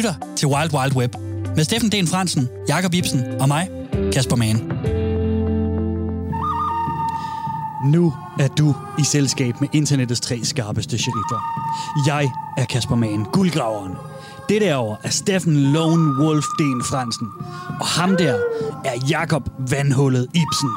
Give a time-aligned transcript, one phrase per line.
[0.00, 1.14] lytter til Wild Wild Web
[1.56, 3.68] med Steffen Den Fransen, Jakob Ibsen og mig,
[4.12, 4.56] Kasper Mann.
[7.92, 11.40] Nu er du i selskab med internettets tre skarpeste sheriffer.
[12.06, 13.92] Jeg er Kasper Mann, guldgraveren.
[14.50, 17.28] Det derovre er Steffen Lone Wolf Den Fransen.
[17.80, 18.34] Og ham der
[18.84, 20.70] er Jakob Vandhullet Ibsen.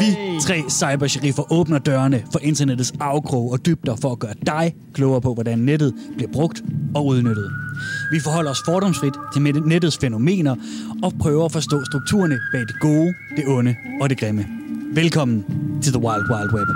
[0.00, 5.20] Vi tre cybersheriffer åbner dørene for internettets afkrog og dybder for at gøre dig klogere
[5.20, 6.62] på, hvordan nettet bliver brugt
[6.94, 7.50] og udnyttet.
[8.12, 10.56] Vi forholder os fordomsfrit til nettets fænomener
[11.02, 14.46] og prøver at forstå strukturerne bag det gode, det onde og det grimme.
[14.94, 15.44] Velkommen
[15.82, 16.68] til The Wild Wild Web.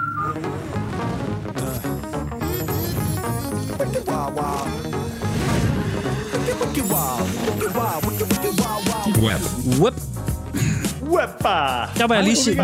[9.22, 9.40] Web.
[9.82, 9.94] Web.
[11.02, 11.48] Webba!
[11.98, 12.62] Der var jeg lige sige...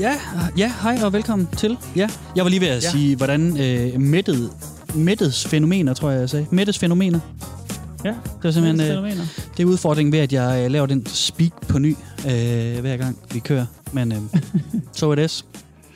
[0.00, 0.14] Ja,
[0.56, 1.76] ja, hej og velkommen til.
[1.96, 2.90] Ja, jeg var lige ved at Ja.
[2.90, 4.50] sige, hvordan øh, mættet,
[4.94, 6.46] mættets fænomener, tror jeg, jeg sagde.
[6.50, 7.20] Mættets fænomener.
[8.04, 9.22] Ja, Det er simpelthen øh, fænomener.
[9.56, 13.18] det er udfordringen ved, at jeg øh, laver den speak på ny, øh, hver gang
[13.32, 13.66] vi kører.
[13.92, 14.18] Men øh,
[14.92, 15.44] so it is.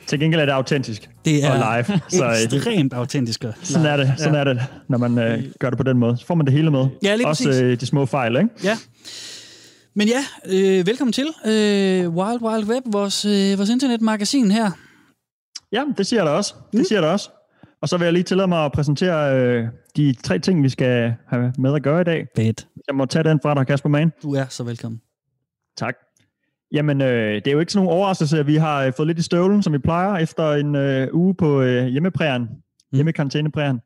[0.07, 1.57] Til gengæld er det autentisk Det er og
[1.87, 1.99] live.
[2.09, 3.43] Så øh, det, ekstremt autentisk.
[3.43, 6.17] og sådan er det, sådan er det, når man øh, gør det på den måde.
[6.17, 6.85] Så får man det hele med.
[7.03, 8.49] Ja, lige Også øh, de små fejl, ikke?
[8.63, 8.77] Ja.
[9.99, 14.71] Men ja, øh, velkommen til øh, Wild Wild Web, vores, øh, vores internetmagasin her.
[15.71, 16.53] Ja, det siger da også.
[16.71, 16.83] Det Mm.
[16.83, 17.29] siger da også.
[17.81, 21.13] Og så vil jeg lige tillade mig at præsentere øh, de tre ting, vi skal
[21.27, 22.27] have med at gøre i dag.
[22.35, 22.67] Fedt.
[22.87, 24.11] Jeg må tage den fra dig, Kasper Mann.
[24.23, 25.01] Du er så velkommen.
[25.77, 25.95] Tak.
[26.71, 29.19] Jamen, øh, det er jo ikke sådan nogen overraskelse, at vi har øh, fået lidt
[29.19, 32.95] i støvlen, som vi plejer, efter en øh, uge på øh, hjemmeprægen, Mm.
[32.95, 33.79] hjemmekarantæneprægen.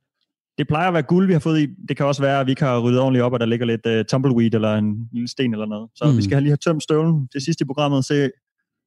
[0.58, 1.68] Det plejer at være guld, vi har fået i.
[1.90, 3.86] Det kan også være, at vi ikke har ryddet ordentligt op, og der ligger lidt
[3.86, 5.90] øh, tumbleweed eller en lille sten eller noget.
[5.96, 6.18] Så Mm.
[6.18, 8.30] vi skal have lige have tømt støvlen til sidst i programmet og se,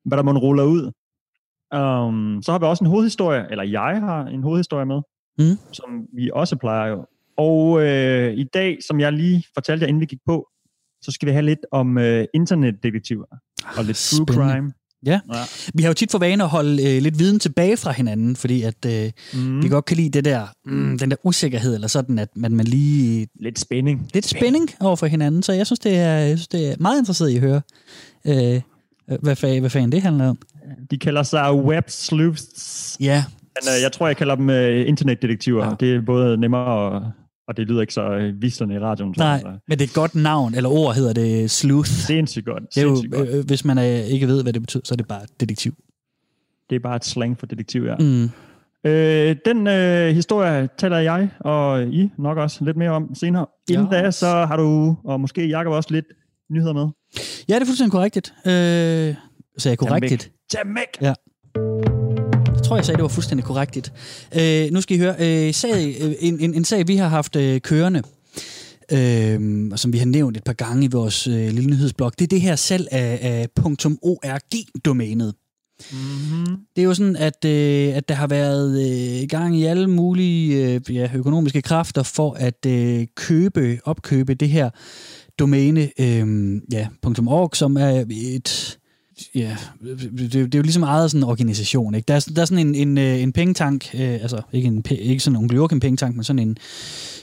[0.04, 0.82] hvad der må ruller ud.
[1.76, 5.00] Um, så har vi også en hovedhistorie, eller jeg har en hovedhistorie med,
[5.38, 5.44] Mm.
[5.72, 7.06] som vi også plejer jo.
[7.36, 10.48] Og øh, i dag, som jeg lige fortalte jer, inden vi gik på,
[11.02, 13.24] så skal vi have lidt om øh, internetdetektiver
[13.78, 14.52] og lidt true spændende.
[14.52, 14.72] crime.
[15.06, 15.20] Ja.
[15.34, 15.42] ja.
[15.74, 18.62] Vi har jo tit for vane at holde øh, lidt viden tilbage fra hinanden, fordi
[18.62, 19.40] at øh, Mm.
[19.40, 19.62] mm.
[19.62, 22.66] vi godt kan lide det der, mm, den der usikkerhed, eller sådan, at man, man
[22.66, 23.28] lige...
[23.40, 24.08] Lidt spænding.
[24.14, 26.98] Lidt spænding over for hinanden, så jeg synes, det er, jeg synes, det er meget
[26.98, 27.60] interesseret i at høre,
[28.26, 28.60] øh,
[29.20, 30.38] hvad, fag, hvad fanden det handler om.
[30.90, 32.96] De kalder sig web sleuths.
[33.00, 33.24] Ja,
[33.62, 35.64] Men, øh, jeg tror, jeg kalder dem øh, internetdetektiver.
[35.64, 35.72] Ja.
[35.80, 37.02] Det er både nemmere og,
[37.48, 39.14] og det lyder ikke så øh, vislende i radioen.
[39.14, 39.58] tror nej, jeg.
[39.68, 41.88] men det er et godt navn, eller ord hedder det sleuth.
[41.88, 42.62] Sindssygt godt.
[42.74, 43.28] Det er jo, godt.
[43.28, 43.78] øh, hvis man
[44.08, 45.72] ikke ved, hvad det betyder, så er det bare detektiv.
[46.70, 47.94] Det er bare et slang for detektiv, ja.
[48.00, 48.30] Mm.
[48.90, 53.46] Øh, den øh, historie taler jeg og I nok også lidt mere om senere.
[53.70, 54.02] Inden Ja.
[54.02, 56.06] da, så har du, og måske Jacob også lidt
[56.50, 56.86] nyheder med.
[57.48, 58.34] Ja, det er fuldstændig korrekt.
[58.46, 59.14] Øh,
[59.58, 60.30] så jeg korrekt.
[60.50, 61.02] Tag væk!
[62.74, 63.92] Jeg tror, jeg sagde, det var fuldstændig korrekt.
[64.40, 65.14] Øh, nu skal I høre.
[65.18, 68.02] Øh, sag, øh, en, en, en sag, vi har haft øh, kørende,
[68.92, 72.24] øh, og som vi har nævnt et par gange i vores øh, lille nyhedsblog, det
[72.24, 73.48] er det her salg af, af
[74.02, 75.34] .org-domænet.
[75.92, 76.56] Mm-hmm.
[76.76, 78.80] Det er jo sådan, at, øh, at der har været
[79.22, 84.48] øh, gang i alle mulige øh, ja, økonomiske kræfter for at øh, købe, opkøbe det
[84.48, 84.70] her
[85.38, 86.88] domæne, øh, ja,
[87.26, 88.78] .org, som er et...
[89.34, 91.94] Ja, det, det er jo ligesom ejet sådan en organisation.
[91.94, 92.06] Ikke?
[92.08, 95.20] Der, er, der er sådan en, en, øh, en pengetank, øh, altså ikke, en, ikke
[95.20, 96.56] sådan en en pengetank, men sådan en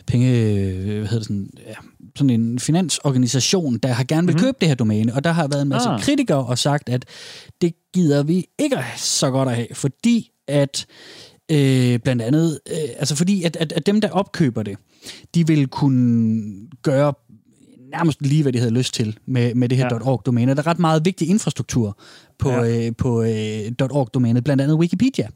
[0.07, 1.73] penge, øh, hvad hedder det sådan, ja,
[2.15, 4.43] sådan en finansorganisation, der har gerne vil Mhm.
[4.43, 6.01] købe det her domæne, og der har været en masse Ah.
[6.01, 7.05] kritikere og sagt, at
[7.61, 10.85] det gider vi ikke så godt at have, fordi at
[11.51, 14.77] øh, blandt andet, øh, altså fordi at, at, at dem, der opkøber det,
[15.35, 16.41] de vil kunne
[16.81, 17.13] gøre
[17.91, 19.95] nærmest lige, hvad de havde lyst til med, med det her Ja.
[19.95, 20.11] ja.
[20.11, 20.53] .org-domæne.
[20.53, 21.97] Der er ret meget vigtig infrastruktur
[22.39, 22.63] på, Ja.
[22.63, 22.85] ja.
[22.87, 23.29] øh, på øh,
[23.91, 25.27] .org-domænet, blandt andet Wikipedia.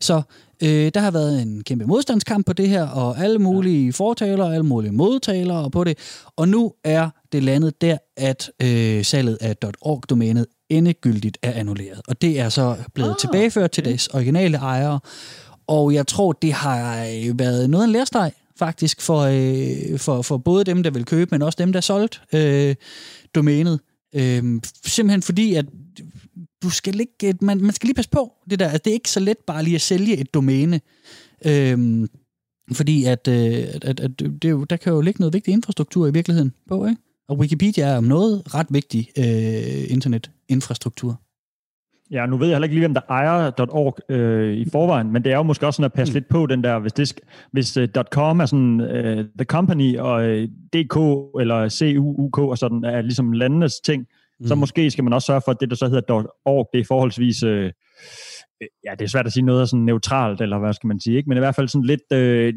[0.00, 0.22] Så
[0.62, 4.66] øh, der har været en kæmpe modstandskamp på det her, og alle mulige fortalere, alle
[4.66, 5.98] mulige modtalere på det.
[6.36, 12.00] Og nu er det landet der, at øh, salget af .org-domænet endegyldigt er annulleret.
[12.08, 13.90] Og det er så blevet Ah, tilbageført til okay.
[13.90, 15.00] deres originale ejere.
[15.66, 20.22] Og jeg tror, det har øh, været noget af en læresteg, faktisk, for, øh, for,
[20.22, 22.74] for både dem, der vil købe, men også dem, der solgt øh,
[23.34, 23.80] domænet.
[24.14, 25.66] Øh, simpelthen fordi, at
[26.62, 28.64] du skal ikke, man, man skal lige passe på det der.
[28.64, 30.80] Altså, det er ikke så let bare lige at sælge et domæne.
[31.46, 32.08] Øh,
[32.72, 36.06] fordi at, øh, at, at, det er jo, der kan jo ligge noget vigtig infrastruktur
[36.06, 37.00] i virkeligheden på, ikke?
[37.28, 41.20] Og Wikipedia er om noget ret vigtig øh, internetinfrastruktur.
[42.10, 45.24] Ja, nu ved jeg heller ikke lige, hvem der ejer .org øh, i forvejen, men
[45.24, 46.14] det er jo måske også sådan at passe Mm.
[46.14, 47.20] lidt på den der, hvis, det,
[47.52, 50.42] hvis uh, .com er sådan uh, the company, og uh,
[50.72, 50.96] .dk
[51.40, 54.06] eller CUUK og sådan er ligesom landenes ting,
[54.40, 54.46] mm.
[54.46, 56.84] så måske skal man også sørge for, at det, der så hedder .org, det er
[56.84, 57.70] forholdsvis uh,
[58.60, 61.28] ja, det er svært at sige noget sådan neutralt, eller hvad skal man sige, ikke?
[61.28, 62.54] men i hvert fald sådan lidt, øh,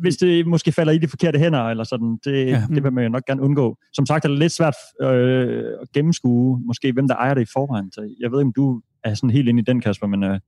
[0.00, 2.62] hvis det måske falder i de forkerte hænder, eller sådan, det, ja.
[2.74, 3.76] det vil man jo nok gerne undgå.
[3.92, 7.50] Som sagt er det lidt svært øh, at gennemskue, måske hvem der ejer det i
[7.52, 7.92] forvejen.
[7.92, 8.80] Så jeg ved ikke, om du
[9.10, 10.40] er sådan helt inde i den, Kasper, men øh,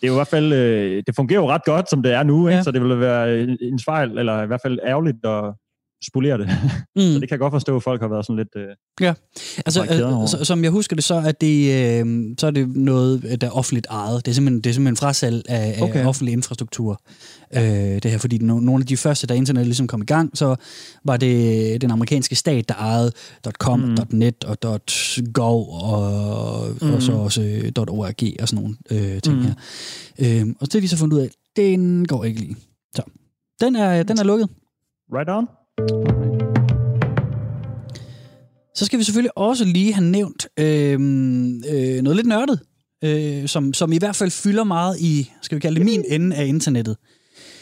[0.00, 2.22] det er jo i hvert fald, øh, det fungerer jo ret godt, som det er
[2.22, 2.56] nu, ikke?
[2.56, 2.62] Ja.
[2.62, 5.54] så det vil være en fejl, eller i hvert fald ærgerligt at,
[6.04, 6.48] spolere det.
[6.96, 7.02] Mm.
[7.02, 8.48] så det kan jeg godt forstå, at folk har været sådan lidt...
[8.56, 8.66] Øh,
[9.00, 9.14] ja,
[9.56, 13.46] altså øh, som jeg husker det, så er det, øh, så er det noget, der
[13.46, 14.26] er offentligt ejet.
[14.26, 16.00] Det er simpelthen, det er simpelthen frasalg af, okay.
[16.00, 17.00] af offentlig infrastruktur.
[17.56, 20.38] Øh, det her, fordi no, nogle af de første, da internet ligesom kom i gang,
[20.38, 20.56] så
[21.04, 23.12] var det den amerikanske stat, der ejede
[23.58, 23.96] .com, mm.
[24.10, 24.80] .net og
[25.34, 26.94] .gov og, mm.
[26.94, 27.40] og så også
[27.78, 29.42] .org og sådan nogle øh, ting mm.
[29.42, 29.54] her.
[30.18, 32.56] Øh, og det har de så fundet ud af, den går ikke lige.
[32.94, 33.02] Så
[33.60, 34.48] den er, den er lukket.
[35.12, 35.46] Right on.
[38.74, 42.60] Så skal vi selvfølgelig også lige have nævnt øh, øh, noget lidt nørdet,
[43.04, 46.36] øh, som, som i hvert fald fylder meget i, skal vi kalde det, min ende
[46.36, 46.96] af internettet.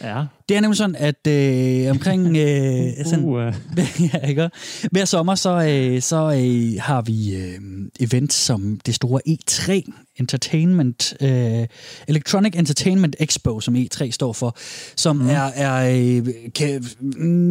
[0.05, 0.25] Ja.
[0.49, 2.37] Det er nemlig sådan, at øh, omkring...
[2.37, 3.55] Øh, sådan, uh.
[4.15, 4.51] ja, ikke?
[4.93, 7.61] Hver sommer, så, øh, så øh, har vi øh,
[8.01, 9.83] events som det store E3
[10.17, 11.67] Entertainment, øh,
[12.09, 14.57] Electronic Entertainment Expo, som E3 står for,
[14.97, 15.29] som mm.
[15.29, 16.85] er, er øh, kan,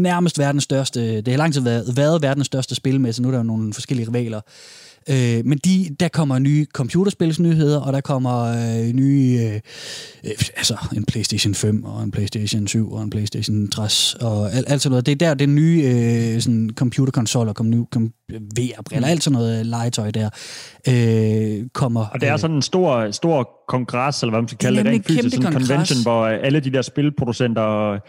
[0.02, 1.22] nærmest verdens største...
[1.22, 3.22] Det har lang tid været, været verdens største spilmesse.
[3.22, 4.42] Nu er der jo nogle forskellige rivaler.
[5.10, 9.60] Øh, men de, der kommer nye computerspilsnyheder, og der kommer øh, nye, øh,
[10.24, 14.70] øh, altså en PlayStation 5 og en PlayStation 7 og en PlayStation 60 og alt,
[14.70, 15.06] alt sådan noget.
[15.06, 19.12] Det er der, det nye øh, sådan computerkonsoller, kom, nu, kom, VR-briller, mm.
[19.12, 20.30] alt sådan noget legetøj der,
[20.88, 22.06] øh, kommer.
[22.06, 25.08] Og det er sådan en stor, stor kongres, eller hvad man skal kalde det, rent
[25.08, 28.00] fysisk, en convention, hvor alle de der spilproducenter og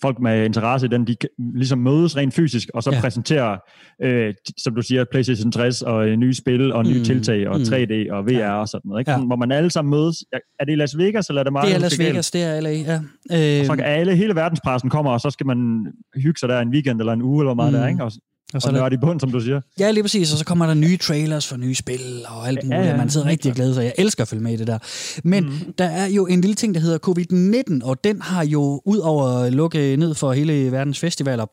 [0.00, 1.16] folk med interesse i den, de
[1.54, 3.00] ligesom mødes rent fysisk, og så ja.
[3.00, 3.56] præsenterer,
[4.02, 7.04] øh, som du siger, PlayStation 60 og øh, nye spil og nye mm.
[7.04, 8.60] tiltag og 3D og VR ja.
[8.60, 9.00] og sådan noget.
[9.00, 9.10] Ikke?
[9.10, 9.18] Ja.
[9.18, 10.24] Hvor man alle sammen mødes.
[10.60, 11.68] Er det i Las Vegas, eller er det meget?
[11.68, 13.00] Det er Las Vegas, det er LA, ja.
[13.32, 15.86] Øh, og så kan alle, hele verdenspressen kommer, og så skal man
[16.16, 17.78] hygge sig der en weekend eller en uge, eller hvor meget mm.
[17.78, 18.04] der, ikke?
[18.04, 18.12] Og,
[18.54, 19.60] og så og er de bund, som du siger.
[19.78, 20.32] Ja, lige præcis.
[20.32, 22.82] Og så kommer der nye trailers for nye spil og alt muligt.
[22.82, 24.78] Ja, ja, Man sidder rigtig glad, så jeg elsker at følge med i det der.
[25.24, 25.72] Men mm.
[25.78, 29.28] der er jo en lille ting, der hedder covid-19, og den har jo ud over
[29.28, 31.46] at lukke ned for hele verdens festivaler,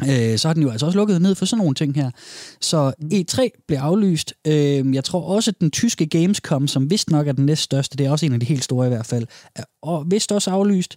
[0.00, 2.10] øh, så har den jo altså også lukket ned for sådan nogle ting her.
[2.60, 3.08] Så mm.
[3.14, 4.34] E3 blev aflyst.
[4.46, 8.06] Øh, jeg tror også, at den tyske Gamescom, som vist nok er den næststørste, det
[8.06, 10.96] er også en af de helt store i hvert fald, er og vist også aflyst.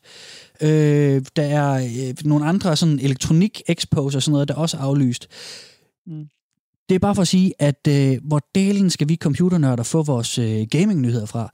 [0.62, 4.78] Øh, der er øh, nogle andre sådan elektronik expos og sådan noget, der er også
[4.78, 5.28] aflyst.
[6.08, 6.26] Mm.
[6.90, 10.38] Det er bare for at sige, at øh, hvor delen skal vi computernørder få vores
[10.38, 11.50] øh, gaming-nyheder fra?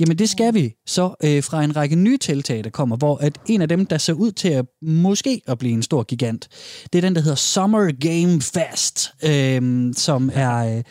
[0.00, 3.38] Jamen det skal vi så øh, fra en række nye tiltag, der kommer, hvor at
[3.46, 6.48] en af dem, der ser ud til at måske at blive en stor gigant,
[6.92, 10.82] det er den, der hedder Summer Game Fest, øh, som er, øh,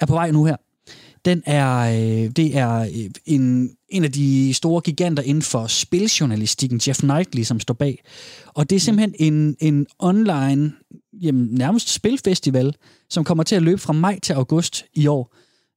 [0.00, 0.56] er på vej nu her.
[1.24, 6.80] Den er, øh, det er øh, en, en af de store giganter inden for spiljournalistikken,
[6.86, 8.02] Jeff Knightley, som står bag.
[8.46, 10.72] Og det er simpelthen en, en online,
[11.22, 12.74] jamen, nærmest spilfestival,
[13.10, 15.36] som kommer til at løbe fra maj til august i år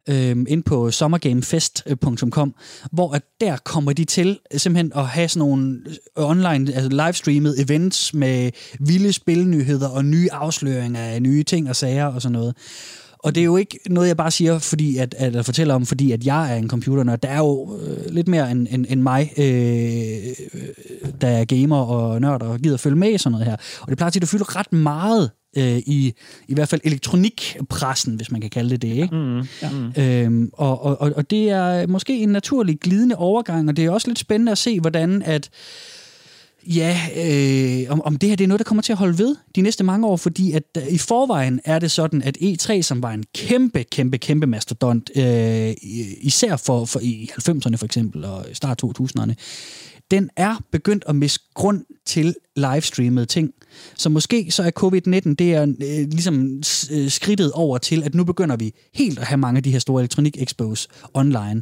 [0.09, 2.55] øh, ind på summergamefest.com,
[2.91, 7.61] hvor at der kommer de til simpelthen at have sådan nogle øh, online, altså livestreamet
[7.61, 12.55] events med vilde spilnyheder og nye afsløringer af nye ting og sager og sådan noget.
[13.19, 15.85] Og det er jo ikke noget, jeg bare siger, fordi at, at, at fortæller om,
[15.85, 17.19] fordi at jeg er en computernørd.
[17.19, 19.45] Der er jo øh, lidt mere end, end, end mig, øh,
[20.53, 20.67] øh
[21.21, 23.55] der er gamer og nørd og gider følge med i sådan noget her.
[23.81, 26.13] Og det plejer til at fylde ret meget øh, i
[26.47, 28.87] i hvert fald elektronikpressen, hvis man kan kalde det det.
[28.87, 29.15] Ikke?
[29.15, 29.69] Mm, ja.
[29.69, 30.01] Mm.
[30.01, 34.07] Øhm, og, og, og det er måske en naturlig glidende overgang, og det er også
[34.07, 35.49] lidt spændende at se, hvordan at
[36.67, 39.35] Ja, øh, om, om det her det er noget, der kommer til at holde ved
[39.55, 43.03] de næste mange år, fordi at uh, i forvejen er det sådan, at E3, som
[43.03, 45.73] var en kæmpe, kæmpe, kæmpe mastodont, øh,
[46.21, 49.33] især for, for i 90'erne for eksempel, og start 2000'erne,
[50.11, 53.53] den er begyndt at miste grund til livestreamede ting.
[53.95, 58.23] Så måske så er covid-19, det er øh, ligesom øh, skridtet over til, at nu
[58.23, 61.61] begynder vi helt at have mange af de her store elektronik-expos online.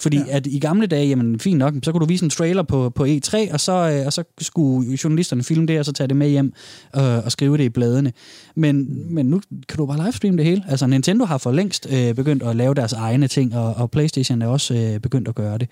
[0.00, 0.36] Fordi ja.
[0.36, 3.04] at i gamle dage, jamen fint nok, så kunne du vise en trailer på, på
[3.04, 6.28] E3, og så, øh, og så skulle journalisterne filme det, og så tage det med
[6.28, 6.52] hjem
[6.96, 8.12] øh, og skrive det i bladene.
[8.54, 10.64] Men, men nu kan du bare livestreame det hele.
[10.68, 14.42] Altså Nintendo har for længst øh, begyndt at lave deres egne ting, og, og Playstation
[14.42, 15.68] er også øh, begyndt at gøre det.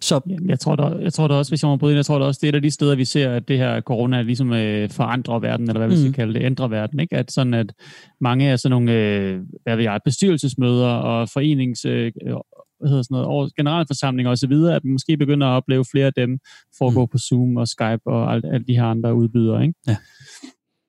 [0.00, 2.24] Så, jeg tror da, jeg tror da også, hvis jeg må bryde jeg tror da
[2.24, 4.90] også, det er et af de steder, vi ser, at det her corona ligesom øh,
[4.90, 6.00] forandrer verden, eller hvad vi mm.
[6.00, 7.00] skal kalde det, ændrer verden.
[7.00, 7.16] Ikke?
[7.16, 7.72] At sådan, at
[8.20, 12.12] mange af sådan nogle, øh, hvad ved jeg, bestyrelsesmøder og forenings øh,
[12.78, 16.14] hvad hedder sådan noget, over generalforsamlinger osv., at man måske begynder at opleve flere af
[16.14, 16.38] dem
[16.78, 17.08] foregå mm.
[17.12, 19.62] på Zoom og Skype og alle, alle de her andre udbydere.
[19.62, 19.74] Ikke?
[19.88, 19.96] Ja.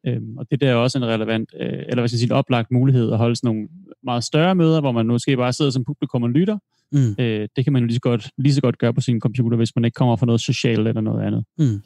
[0.07, 2.31] Øhm, og det der er også en relevant, øh, eller hvad skal jeg sige, en
[2.31, 3.67] oplagt mulighed at holde sådan nogle
[4.03, 6.57] meget større møder, hvor man måske bare sidder som publikum og lytter.
[6.91, 7.15] Mm.
[7.19, 9.57] Øh, det kan man jo lige så, godt, lige så godt gøre på sin computer,
[9.57, 11.45] hvis man ikke kommer fra noget socialt eller noget andet.
[11.57, 11.81] Mm.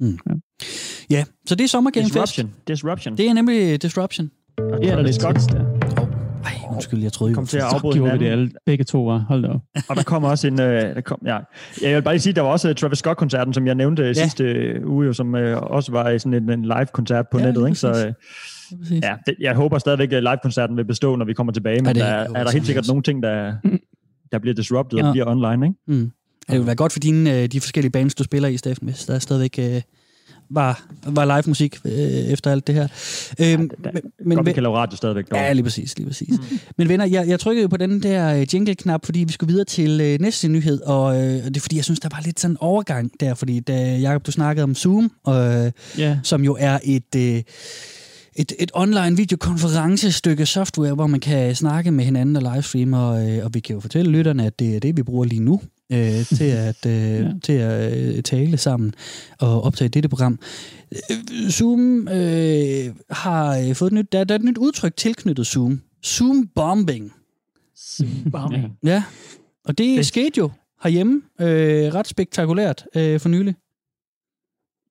[0.00, 0.18] Mm.
[0.26, 0.34] Ja.
[1.10, 2.52] ja, så det er Summer Game Disruption.
[2.68, 3.16] Disruption.
[3.16, 4.30] Det er nemlig Disruption.
[4.58, 5.54] Ja, det er lidt godt.
[5.54, 5.73] Oh.
[6.44, 9.18] Ej, undskyld, jeg troede, kom til at afbryde vi det alle, begge to var.
[9.18, 9.60] Hold da op.
[9.88, 10.60] og der kommer også en...
[10.60, 11.38] Øh, der kom, ja.
[11.82, 14.12] Jeg vil bare lige sige, der var også Travis Scott-koncerten, som jeg nævnte ja.
[14.12, 17.66] sidste uge, jo, som øh, også var sådan en, en live-koncert på ja, nettet.
[17.66, 17.78] Ikke?
[17.78, 21.82] Så, øh, ja, det, jeg håber stadigvæk, at live-koncerten vil bestå, når vi kommer tilbage,
[21.82, 23.52] men ja, der er, er der helt sikkert nogle ting, der,
[24.32, 25.06] der bliver disrupted ja.
[25.06, 25.66] og bliver online.
[25.66, 25.78] Ikke?
[25.86, 26.10] Mm.
[26.50, 29.06] Det vil være godt for dine, øh, de forskellige bands, du spiller i, Steffen, hvis
[29.06, 29.82] der er stadigvæk øh,
[30.50, 32.88] var, var live musik øh, efter alt det her.
[33.40, 35.30] Øhm, ja, men, men, godt, vi kan lave radio stadigvæk.
[35.30, 35.38] Dog.
[35.38, 35.96] Ja, lige præcis.
[35.98, 36.38] Lige præcis.
[36.38, 36.58] Mm.
[36.78, 40.00] Men venner, jeg, jeg trykkede på den der øh, jingle-knap, fordi vi skulle videre til
[40.00, 42.58] øh, næste nyhed, og øh, det er fordi, jeg synes, der var lidt sådan en
[42.60, 46.16] overgang der, fordi da Jacob, du snakkede om Zoom, øh, yeah.
[46.22, 47.14] som jo er et...
[47.16, 47.42] Øh,
[48.36, 53.44] et, et online videokonferencestykke software, hvor man kan snakke med hinanden og livestreame, og, øh,
[53.44, 55.60] og vi kan jo fortælle lytterne, at det er det, vi bruger lige nu
[55.92, 57.32] øh, til at, øh, ja.
[57.42, 58.94] til at øh, tale sammen
[59.38, 60.38] og optage dette program.
[60.92, 65.46] Øh, Zoom øh, har øh, fået et nyt, der, der er et nyt udtryk tilknyttet
[65.46, 65.80] Zoom.
[66.06, 67.12] Zoom bombing.
[67.78, 68.78] Zoom bombing.
[68.84, 69.04] Ja,
[69.64, 70.50] og det, det skete jo
[70.82, 73.54] herhjemme øh, ret spektakulært øh, for nylig.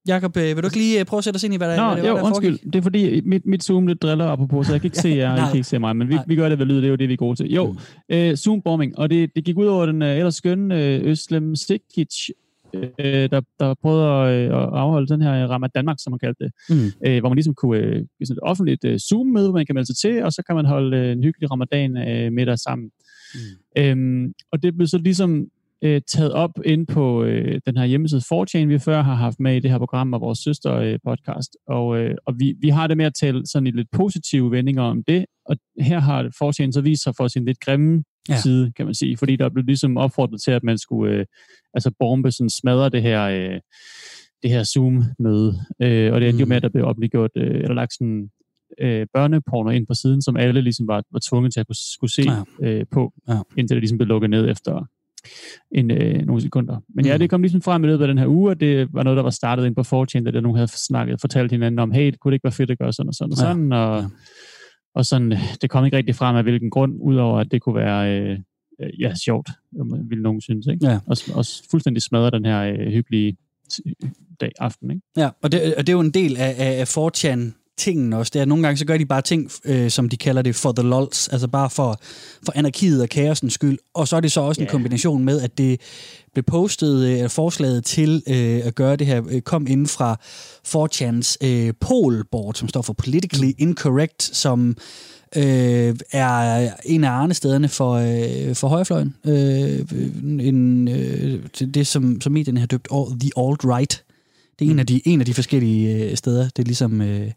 [0.08, 1.76] Jakob, øh, vil du ikke lige øh, prøve at sætte os ind i, hvad der,
[1.76, 2.52] Nå, hvad det jo, var, der undskyld.
[2.60, 2.74] Foregik?
[2.74, 5.36] Det er fordi, mit, mit Zoom lidt driller apropos, så jeg kan ikke se jer,
[5.36, 6.96] I kan ikke se mig, men vi, vi gør det ved lyd, det er jo
[6.96, 7.52] det, vi er gode til.
[7.54, 7.78] Jo, mm.
[8.10, 12.30] øh, Zoom-bombing, og det, det gik ud over den uh, ellers skønne uh, Øslem Sikic,
[12.74, 16.44] uh, der, der prøvede at, uh, at afholde den her Ramad Danmark, som man kaldte
[16.44, 16.86] det, mm.
[17.08, 19.98] uh, hvor man ligesom kunne uh, sådan et offentligt uh, Zoom-møde, man kan melde sig
[19.98, 22.90] til, og så kan man holde uh, en hyggelig ramadan uh, middag sammen.
[23.36, 23.92] Mm.
[24.26, 25.48] Um, og det blev så ligesom
[25.84, 29.56] øh, taget op ind på øh, den her hjemmeside 4 vi før har haft med
[29.56, 31.58] i det her program og vores søster øh, podcast.
[31.68, 34.84] Og, øh, og vi, vi har det med at tale sådan i lidt positive vendinger
[34.84, 38.42] om det, og her har 4 så vist sig for sin lidt grimme ja.
[38.42, 41.26] side, kan man sige, fordi der blev ligesom opfordret til, at man skulle øh,
[41.74, 43.60] altså bombe, sådan smadre det her, øh,
[44.44, 45.54] det her Zoom-møde.
[45.82, 46.40] Øh, og det endte mm.
[46.40, 48.30] jo med, at der blev opliggjort, øh, eller lagt sådan
[48.82, 52.24] øh, børneporno ind på siden, som alle ligesom var, var tvunget til at skulle se
[52.62, 52.68] ja.
[52.68, 53.40] øh, på, ja.
[53.58, 54.88] indtil det ligesom blev lukket ned efter
[55.72, 56.78] en, øh, nogle sekunder.
[56.96, 57.20] Men ja, mm.
[57.20, 59.24] det kom ligesom frem i løbet af den her uge, og det var noget, der
[59.24, 62.32] var startet ind på 4 da nogen havde snakket, fortalt hinanden om, hey, det kunne
[62.32, 63.78] det ikke være fedt at gøre sådan og sådan og sådan, ja.
[63.78, 64.08] og, ja.
[64.96, 68.20] og sådan, det kom ikke rigtig frem af hvilken grund, udover at det kunne være,
[68.20, 68.40] øh,
[69.00, 69.50] ja, sjovt,
[70.10, 70.88] vil nogen synes, ikke?
[70.88, 71.00] Ja.
[71.08, 73.38] Og, og fuldstændig smadre den her øh, hyggelige
[74.42, 75.02] dag, aften, ikke?
[75.18, 77.12] Ja, og det, og det er jo en del af, af 4
[77.78, 78.32] tingen også.
[78.34, 80.72] Det er, nogle gange så gør de bare ting, øh, som de kalder det for
[80.72, 82.00] the lols, altså bare for,
[82.46, 83.78] for anarkiet og kaosens skyld.
[83.94, 84.68] Og så er det så også yeah.
[84.68, 85.82] en kombination med, at det
[86.34, 90.18] blev postet, øh, forslaget til øh, at gøre det her, øh, kom inden fra
[90.68, 93.56] 4chan's øh, polboard, som står for Politically mm.
[93.58, 94.78] Incorrect, som
[95.36, 99.16] øh, er en af arnestederne for, øh, for højrefløjen.
[99.26, 99.80] Øh,
[100.24, 102.88] en, øh, det, som, som medierne har døbt
[103.20, 104.04] The Alt-Right.
[104.60, 104.80] Det er en, mm.
[104.80, 107.02] af de, en af de forskellige øh, steder, det er ligesom...
[107.02, 107.32] Øh,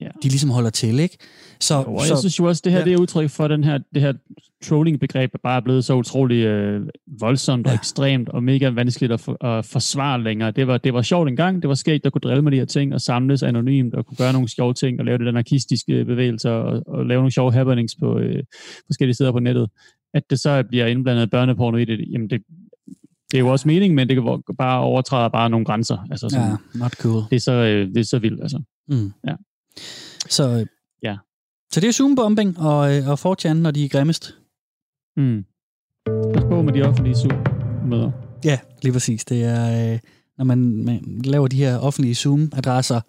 [0.00, 0.08] ja.
[0.22, 1.18] de ligesom holder til, ikke?
[1.60, 2.84] Så, jo, så, jeg synes jo også, det her ja.
[2.84, 4.12] det er udtryk for den her, det her
[4.64, 6.86] trolling-begreb, er bare blevet så utrolig øh,
[7.20, 7.70] voldsomt ja.
[7.70, 10.50] og ekstremt og mega vanskeligt at, for, at forsvare længere.
[10.50, 12.64] Det var, det var sjovt engang, det var sket, der kunne drille med de her
[12.64, 16.50] ting og samles anonymt og kunne gøre nogle sjove ting og lave det anarkistiske bevægelser
[16.50, 18.42] og, og lave nogle sjove happenings på øh,
[18.86, 19.68] forskellige steder på nettet.
[20.14, 22.42] At det så bliver indblandet børneporno i det, jamen det,
[23.30, 25.98] det er jo også meningen, men det kan bare overtræde bare nogle grænser.
[26.10, 27.22] Altså sådan, ja, not cool.
[27.30, 28.62] Det er så, øh, det er så vildt, altså.
[28.88, 29.12] Mm.
[29.26, 29.34] Ja.
[30.28, 30.66] Så,
[31.02, 31.16] ja.
[31.72, 34.36] så det er Zoom-bombing og, øh, og 4 når de er grimmest.
[35.16, 35.44] Mm.
[36.34, 38.10] Pas på med de offentlige Zoom-møder.
[38.44, 39.24] Ja, lige præcis.
[39.24, 39.98] Det er, øh,
[40.38, 43.00] når man, man laver de her offentlige Zoom-adresser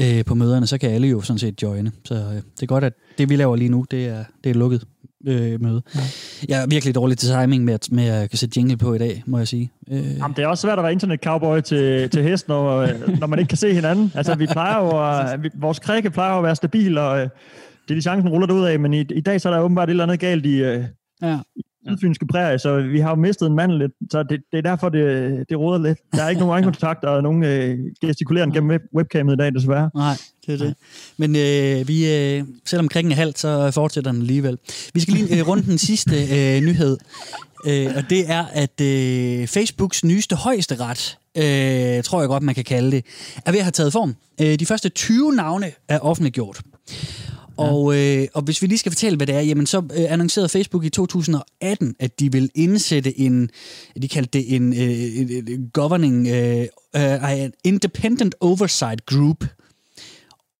[0.00, 1.92] øh, på møderne, så kan alle jo sådan set joine.
[2.04, 4.54] Så øh, det er godt, at det vi laver lige nu, det er, det er
[4.54, 4.86] lukket
[5.26, 5.82] øh, møde.
[5.94, 6.00] Ja.
[6.48, 8.98] Jeg er virkelig dårlig til timing med at, med at kunne sætte jingle på i
[8.98, 9.72] dag, må jeg sige.
[9.90, 10.16] Øh.
[10.18, 12.88] Jamen, det er også svært at være internet-cowboy til, til hest, når,
[13.20, 14.12] når man ikke kan se hinanden.
[14.14, 17.28] Altså, vi plejer jo at, vi, vores krække plejer at være stabil, og øh,
[17.88, 19.88] det er de chancen ruller ud af, men i, i dag så er der åbenbart
[19.88, 20.84] et eller andet galt i, øh,
[21.22, 21.38] ja
[21.86, 24.88] sydfynske prærie, så vi har jo mistet en mand lidt, så det, det er derfor,
[24.88, 25.98] det, det råder lidt.
[26.12, 29.90] Der er ikke nogen øjenkontakt og nogen øh, gestikuleren gennem web, webcamet i dag, desværre.
[29.94, 30.74] Nej, det er det.
[31.16, 34.58] Men øh, vi, øh, selvom krigen er halvt, så fortsætter den alligevel.
[34.94, 36.96] Vi skal lige øh, runde den sidste øh, nyhed,
[37.66, 42.54] øh, og det er, at øh, Facebooks nyeste højeste ret, øh, tror jeg godt, man
[42.54, 43.04] kan kalde det,
[43.46, 44.14] er ved at have taget form.
[44.40, 46.60] Øh, de første 20 navne er offentliggjort.
[47.56, 50.48] Og, øh, og hvis vi lige skal fortælle, hvad det er, jamen så øh, annoncerede
[50.48, 53.50] Facebook i 2018, at de vil indsætte en,
[54.02, 59.44] de kaldte det en, øh, en governing, øh, øh, independent oversight group.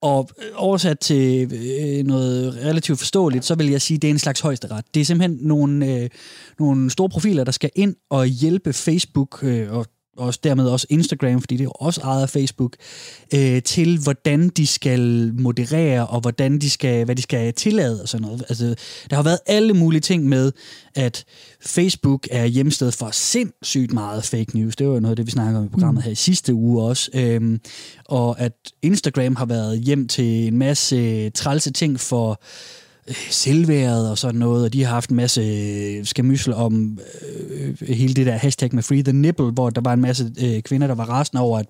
[0.02, 4.18] Og oversat til øh, noget relativt forståeligt, så vil jeg sige, at det er en
[4.18, 4.84] slags højesteret.
[4.94, 6.10] Det er simpelthen nogle, øh,
[6.58, 9.86] nogle store profiler, der skal ind og hjælpe Facebook øh, og
[10.16, 12.76] og dermed også Instagram, fordi det er også ejet af Facebook,
[13.35, 18.09] øh, til hvordan de skal moderere, og hvordan de skal, hvad de skal tillade og
[18.09, 18.44] sådan noget.
[18.49, 18.75] Altså,
[19.11, 20.52] der har været alle mulige ting med,
[20.94, 21.25] at
[21.61, 24.76] Facebook er hjemsted for sindssygt meget fake news.
[24.76, 26.04] Det var jo noget af det, vi snakkede om i programmet mm.
[26.04, 27.11] her i sidste uge også.
[27.14, 27.61] Øhm,
[28.04, 28.52] og at
[28.83, 32.40] Instagram har været hjem til en masse trælse ting for
[33.30, 38.14] selvværet og sådan noget, og de har haft en masse øh, skamysel om øh, hele
[38.14, 40.94] det der hashtag med Free the Nipple, hvor der var en masse øh, kvinder, der
[40.94, 41.66] var rasende over, at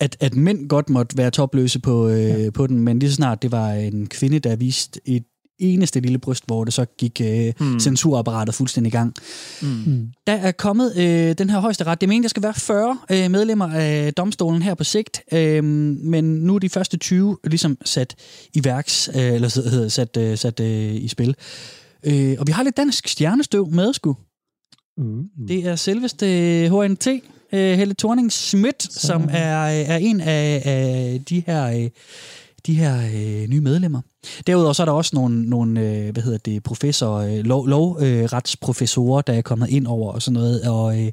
[0.00, 2.50] at, at mænd godt måtte være topløse på, øh, ja.
[2.50, 5.24] på den, men lige så snart det var en kvinde, der viste et
[5.62, 7.80] eneste lille bryst, hvor det så gik øh, mm.
[7.80, 9.14] censurapparatet fuldstændig i gang.
[9.62, 10.08] Mm.
[10.26, 12.00] Der er kommet øh, den her højeste ret.
[12.00, 16.24] Det mener, der skal være 40 øh, medlemmer af domstolen her på sigt, øh, men
[16.24, 18.14] nu er de første 20 ligesom sat
[18.54, 21.36] i værks, øh, eller hedder sat, øh, sat øh, i spil.
[22.04, 24.14] Øh, og vi har lidt dansk stjernestøv med, sku.
[24.96, 25.24] Mm.
[25.48, 26.26] Det er selveste
[26.68, 27.06] HNT,
[27.52, 31.88] øh, Helle thorning Schmidt, som er, er en af, af de her...
[32.62, 34.00] Øh, de her øh, nye medlemmer.
[34.46, 39.22] Derudover så er der også nogle, nogle øh, hvad hedder det, professor, øh, lov, lovretsprofessorer,
[39.22, 41.12] der er kommet ind over og sådan noget, og, øh,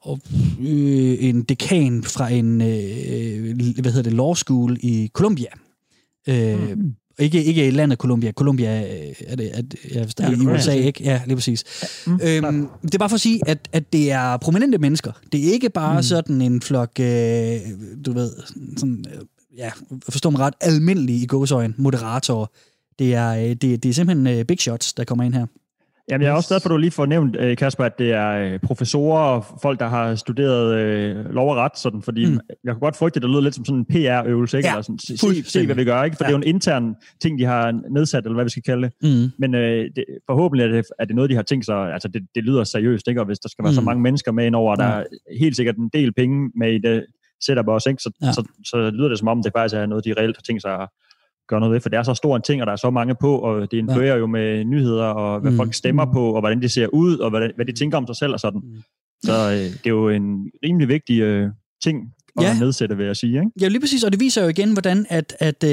[0.00, 0.20] og
[0.60, 5.48] øh, en dekan fra en, øh, hvad hedder det, law school i Columbia.
[6.28, 6.94] Øh, mm.
[7.18, 8.32] Ikke, ikke i landet Columbia.
[8.32, 9.62] Columbia øh, er det, er,
[9.94, 11.04] er, er, i USA, ikke?
[11.04, 11.64] Ja, lige præcis.
[12.06, 12.40] Ja.
[12.40, 15.12] Mm, øhm, det er bare for at sige, at, at det er prominente mennesker.
[15.32, 16.02] Det er ikke bare mm.
[16.02, 17.58] sådan en flok, øh,
[18.06, 18.32] du ved,
[18.76, 19.04] sådan
[19.60, 19.70] ja,
[20.08, 22.46] forstå mig ret, almindelige i gåsøjen moderatorer.
[22.98, 25.46] Det er, øh, det, det er simpelthen uh, big shots, der kommer ind her.
[26.10, 28.12] Jamen, jeg er også glad for, at du lige får nævnt, øh, Kasper, at det
[28.12, 32.38] er professorer folk, der har studeret øh, lov og ret, sådan, fordi mm.
[32.64, 34.68] jeg kan godt frygte, at det lyder lidt som sådan en PR-øvelse, ikke?
[34.68, 36.16] Ja, Eller sådan, se, se, hvad vi gør, ikke?
[36.16, 36.28] For ja.
[36.28, 38.92] det er jo en intern ting, de har nedsat, eller hvad vi skal kalde det.
[39.02, 39.30] Mm.
[39.38, 42.22] Men øh, det, forhåbentlig er det, er det noget, de har tænkt sig, altså det,
[42.34, 43.20] det lyder seriøst, ikke?
[43.20, 43.74] Og hvis der skal være mm.
[43.74, 45.04] så mange mennesker med ind over, der er
[45.40, 47.04] helt sikkert en del penge med i det,
[47.40, 48.02] setup også, ikke?
[48.02, 48.32] Så, ja.
[48.32, 50.74] så, så, lyder det som om, det faktisk er noget, de reelt har tænkt sig
[50.82, 50.88] at
[51.48, 53.14] gøre noget ved, for det er så stor en ting, og der er så mange
[53.20, 54.18] på, og det influerer ja.
[54.18, 55.56] jo med nyheder, og hvad mm.
[55.56, 58.16] folk stemmer på, og hvordan de ser ud, og hvad, hvad de tænker om sig
[58.16, 58.60] selv og sådan.
[58.64, 58.82] Mm.
[59.22, 61.50] Så øh, det er jo en rimelig vigtig øh,
[61.84, 62.58] ting at ja.
[62.58, 63.32] nedsætte, vil jeg sige.
[63.32, 63.50] Ikke?
[63.60, 65.70] Ja, lige præcis, og det viser jo igen, hvordan at, at øh,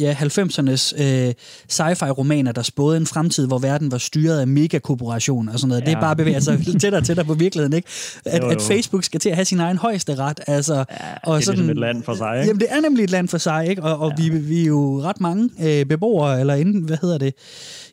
[0.00, 1.32] ja, 90'ernes øh,
[1.68, 5.86] sci-fi-romaner, der spåede en fremtid, hvor verden var styret af megakorporationer og sådan noget, ja.
[5.86, 7.88] det er bare bevæget sig tættere og tættere på virkeligheden, ikke?
[8.24, 8.52] At, jo, jo.
[8.52, 10.40] at Facebook skal til at have sin egen højeste ret.
[10.46, 10.84] Altså, ja,
[11.24, 12.46] og det er sådan, ligesom et land for sig, ikke?
[12.46, 13.82] Jamen, det er nemlig et land for sig, ikke?
[13.82, 14.22] Og, og ja.
[14.22, 17.34] vi, vi er jo ret mange øh, beboere, eller inden, hvad hedder det,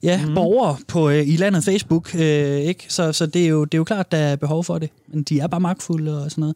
[0.04, 0.34] ja, mm.
[0.34, 2.86] borgere på, øh, i landet Facebook, øh, ikke?
[2.90, 4.90] Så, så det, er jo, det er jo klart, der er behov for det.
[5.14, 6.56] Men de er bare magtfulde og sådan noget.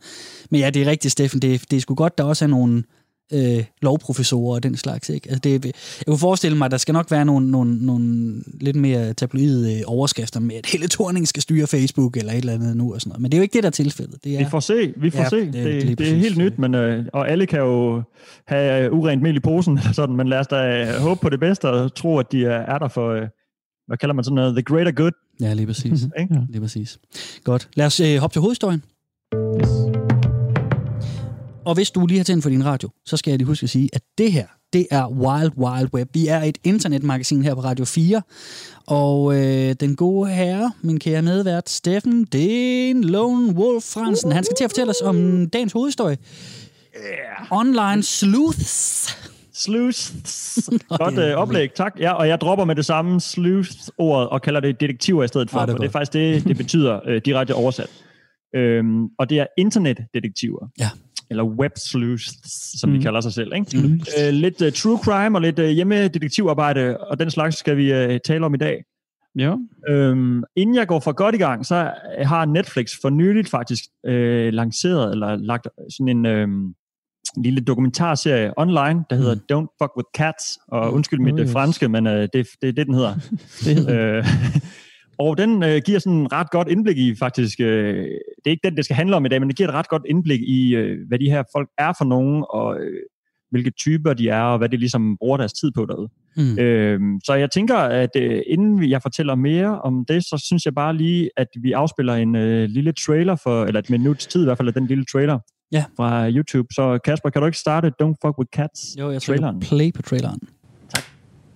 [0.49, 1.39] Men ja, det er rigtigt, Steffen.
[1.39, 2.83] Det, det er sgu godt, der også er nogle
[3.33, 5.09] øh, lovprofessorer og den slags.
[5.09, 5.29] Ikke?
[5.29, 5.73] Altså det, jeg
[6.07, 10.39] kunne forestille mig, at der skal nok være nogle, nogle, nogle lidt mere tabloide overskrifter
[10.39, 13.21] med, at hele Thorning skal styre Facebook eller et eller andet nu og sådan noget.
[13.21, 14.23] Men det er jo ikke det, der er tilfældet.
[14.23, 15.37] Det er, vi får se, vi får ja, se.
[15.37, 18.01] Det, det, det, det er helt nyt, men, øh, og alle kan jo
[18.47, 21.95] have urent mel i posen, sådan, men lad os da håbe på det bedste og
[21.95, 23.27] tro, at de er der for, øh,
[23.87, 25.11] hvad kalder man sådan noget, the greater good.
[25.41, 26.03] Ja, lige præcis.
[26.17, 26.25] ja.
[26.49, 26.99] Lige præcis.
[27.43, 27.69] Godt.
[27.75, 28.83] Lad os øh, hoppe til hovedhistorien.
[29.61, 30.06] Yes.
[31.67, 33.69] Og hvis du lige har tændt for din radio, så skal jeg lige huske at
[33.69, 36.09] sige, at det her, det er Wild Wild Web.
[36.13, 38.21] Vi er et internetmagasin her på Radio 4,
[38.87, 44.55] og øh, den gode herre, min kære medvært, Steffen, Den Lone Wolf Fransen, han skal
[44.55, 46.17] til at fortælle os om dagens hovedhistorie.
[46.95, 47.59] Yeah.
[47.59, 49.17] Online sleuths.
[49.53, 50.69] Sleuths.
[51.01, 51.93] Godt øh, oplæg, tak.
[51.99, 55.59] Ja, og jeg dropper med det samme sleuth-ordet og kalder det detektiver i stedet for,
[55.59, 57.89] ah, det for det er faktisk det, det betyder øh, direkte oversat.
[58.55, 60.67] Øhm, og det er internetdetektiver.
[60.79, 60.89] Ja
[61.29, 62.31] eller web sleuths,
[62.79, 62.95] som mm.
[62.95, 63.53] de kalder sig selv.
[63.55, 63.77] Ikke?
[63.77, 63.93] Mm.
[63.93, 68.17] Uh, lidt uh, true crime og lidt uh, hjemmedetektivarbejde, og den slags skal vi uh,
[68.25, 68.83] tale om i dag.
[69.37, 69.55] Ja.
[69.89, 74.53] Øhm, inden jeg går for godt i gang, så har Netflix for nyligt faktisk øh,
[74.53, 76.47] lanceret, eller lagt sådan en øh,
[77.37, 79.41] lille dokumentarserie online, der hedder mm.
[79.51, 81.51] Don't Fuck With Cats, og undskyld mit oh, yes.
[81.51, 83.13] franske, men øh, det, det er det, den hedder.
[83.65, 84.23] det hedder.
[85.19, 88.67] Og den øh, giver sådan en ret godt indblik i faktisk, øh, det er ikke
[88.67, 90.75] den, det skal handle om i dag, men det giver et ret godt indblik i,
[90.75, 93.01] øh, hvad de her folk er for nogen, og øh,
[93.51, 96.09] hvilke typer de er, og hvad de ligesom bruger deres tid på derude.
[96.37, 96.59] Mm.
[96.59, 100.75] Øh, så jeg tænker, at øh, inden jeg fortæller mere om det, så synes jeg
[100.75, 104.45] bare lige, at vi afspiller en øh, lille trailer, for, eller et minuts tid i
[104.45, 105.39] hvert fald, af den lille trailer
[105.71, 105.85] ja.
[105.97, 106.67] fra YouTube.
[106.71, 109.59] Så Kasper, kan du ikke starte Don't Fuck With Cats Jo, jeg traileren?
[109.59, 110.39] play på traileren.
[110.93, 111.03] Tak.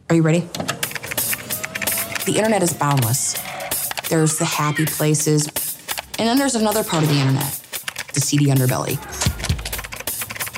[0.09, 0.80] Are you ready?
[2.25, 3.33] The internet is boundless.
[4.09, 5.47] There's the happy places,
[6.19, 7.51] and then there's another part of the internet,
[8.13, 8.99] the seedy underbelly.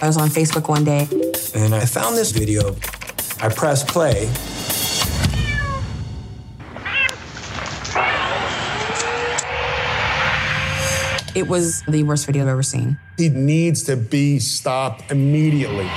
[0.03, 1.07] I was on Facebook one day.
[1.55, 2.75] And I found this video.
[3.41, 4.29] I pressed play.
[11.33, 12.99] It was the worst video I've ever seen.
[13.17, 15.89] He needs to be stopped immediately.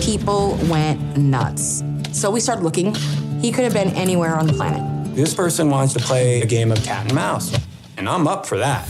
[0.00, 1.82] People went nuts.
[2.12, 2.94] So we started looking.
[3.40, 5.14] He could have been anywhere on the planet.
[5.14, 7.56] This person wants to play a game of cat and mouse,
[7.96, 8.86] and I'm up for that.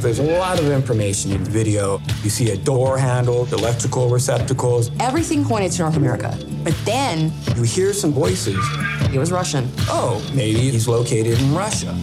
[0.00, 2.00] There's a lot of information in the video.
[2.22, 4.90] You see a door handle, electrical receptacles.
[4.98, 6.34] Everything pointed to North America.
[6.64, 8.56] But then You hear some voices.
[9.12, 9.70] it was Russian.
[9.88, 11.94] Oh, maybe he's located in Russia.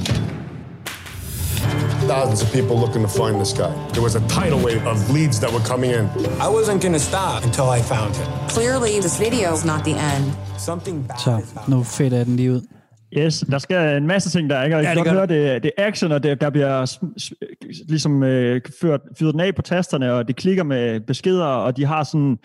[2.07, 3.71] Thousands of people looking to find this guy.
[3.93, 6.05] There was a tidal wave of leads that were coming in.
[6.47, 8.27] I wasn't gonna stop until I found him.
[8.55, 10.25] Clearly, this video is not the end.
[10.69, 11.31] Something bad Så
[11.67, 12.61] nu fedt er den lige ud.
[13.17, 14.75] Yes, der skal en masse ting der, ikke?
[14.75, 16.49] Og jeg Ja, kan det godt gør høre, det, det er action, og det, der
[16.49, 16.97] bliver
[17.89, 21.85] ligesom øh, ført, fyret den af på tasterne, og det klikker med beskeder, og de
[21.85, 22.37] har sådan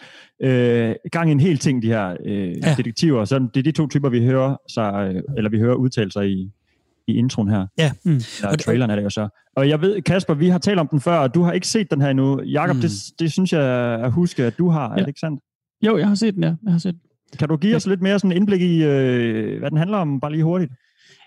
[0.43, 2.53] øh, gang i en hel ting, de her øh, Ja.
[2.69, 2.75] ja.
[2.79, 3.25] detektiver.
[3.25, 6.51] Så det er de to typer, vi hører, sig, øh, eller vi hører udtalelser i,
[7.09, 7.67] i introen her.
[7.79, 7.93] Ja.
[8.05, 8.13] Mm.
[8.43, 9.29] Eller traileren er det jo så.
[9.57, 11.91] Og jeg ved, Kasper, vi har talt om den før, og du har ikke set
[11.91, 12.43] den her endnu.
[12.43, 12.81] Jakob, Mm.
[12.83, 13.63] det, det synes jeg
[14.05, 14.89] at huske, at du har.
[14.89, 15.01] Er Ja.
[15.01, 15.41] det ikke sandt?
[15.87, 16.55] Jo, jeg har set den, ja.
[16.65, 17.01] Jeg har set den.
[17.39, 20.33] Kan du give os lidt mere sådan indblik i, øh, hvad den handler om, bare
[20.33, 20.73] lige hurtigt?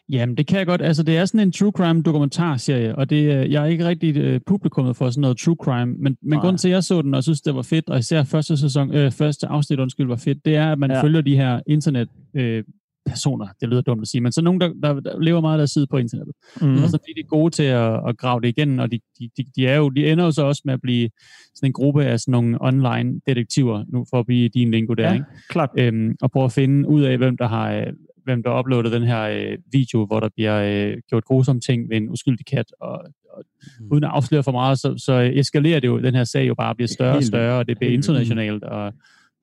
[0.09, 0.81] Jamen, det kan jeg godt.
[0.81, 4.17] Altså, det er sådan en true crime dokumentarserie, og det, øh, jeg er ikke rigtig
[4.17, 7.13] øh, publikummet for sådan noget true crime, men, men grunden til, at jeg så den
[7.13, 10.45] og synes, det var fedt, og især første, sæson, øh, første afsnit, undskyld, var fedt,
[10.45, 10.97] det er, at man Ja.
[10.97, 11.03] ja.
[11.03, 12.63] følger de her internet øh,
[13.05, 15.57] personer, det lyder dumt at sige, men så nogen, der, der, der lever meget af
[15.57, 16.35] deres side på internettet.
[16.61, 16.83] Mm.
[16.83, 19.43] Og så bliver de gode til at, at grave det igen, og de, de, de,
[19.55, 21.09] de, er jo, de ender jo så også med at blive
[21.55, 25.07] sådan en gruppe af sådan nogle online detektiver, nu for at blive din lingo der,
[25.07, 25.13] Ja.
[25.13, 25.25] ikke?
[25.49, 25.69] Klart.
[25.79, 27.85] øhm, og prøve at finde ud af, hvem der har øh,
[28.23, 31.97] hvem der uploader den her øh, video, hvor der bliver øh, gjort grusomme ting ved
[31.97, 32.91] en uskyldig kat, og,
[33.33, 33.43] og
[33.79, 33.87] Mm.
[33.91, 36.75] uden at afsløre for meget, så, så eskalerer det jo, den her sag jo bare
[36.75, 38.93] bliver større og større, og det bliver internationalt, og,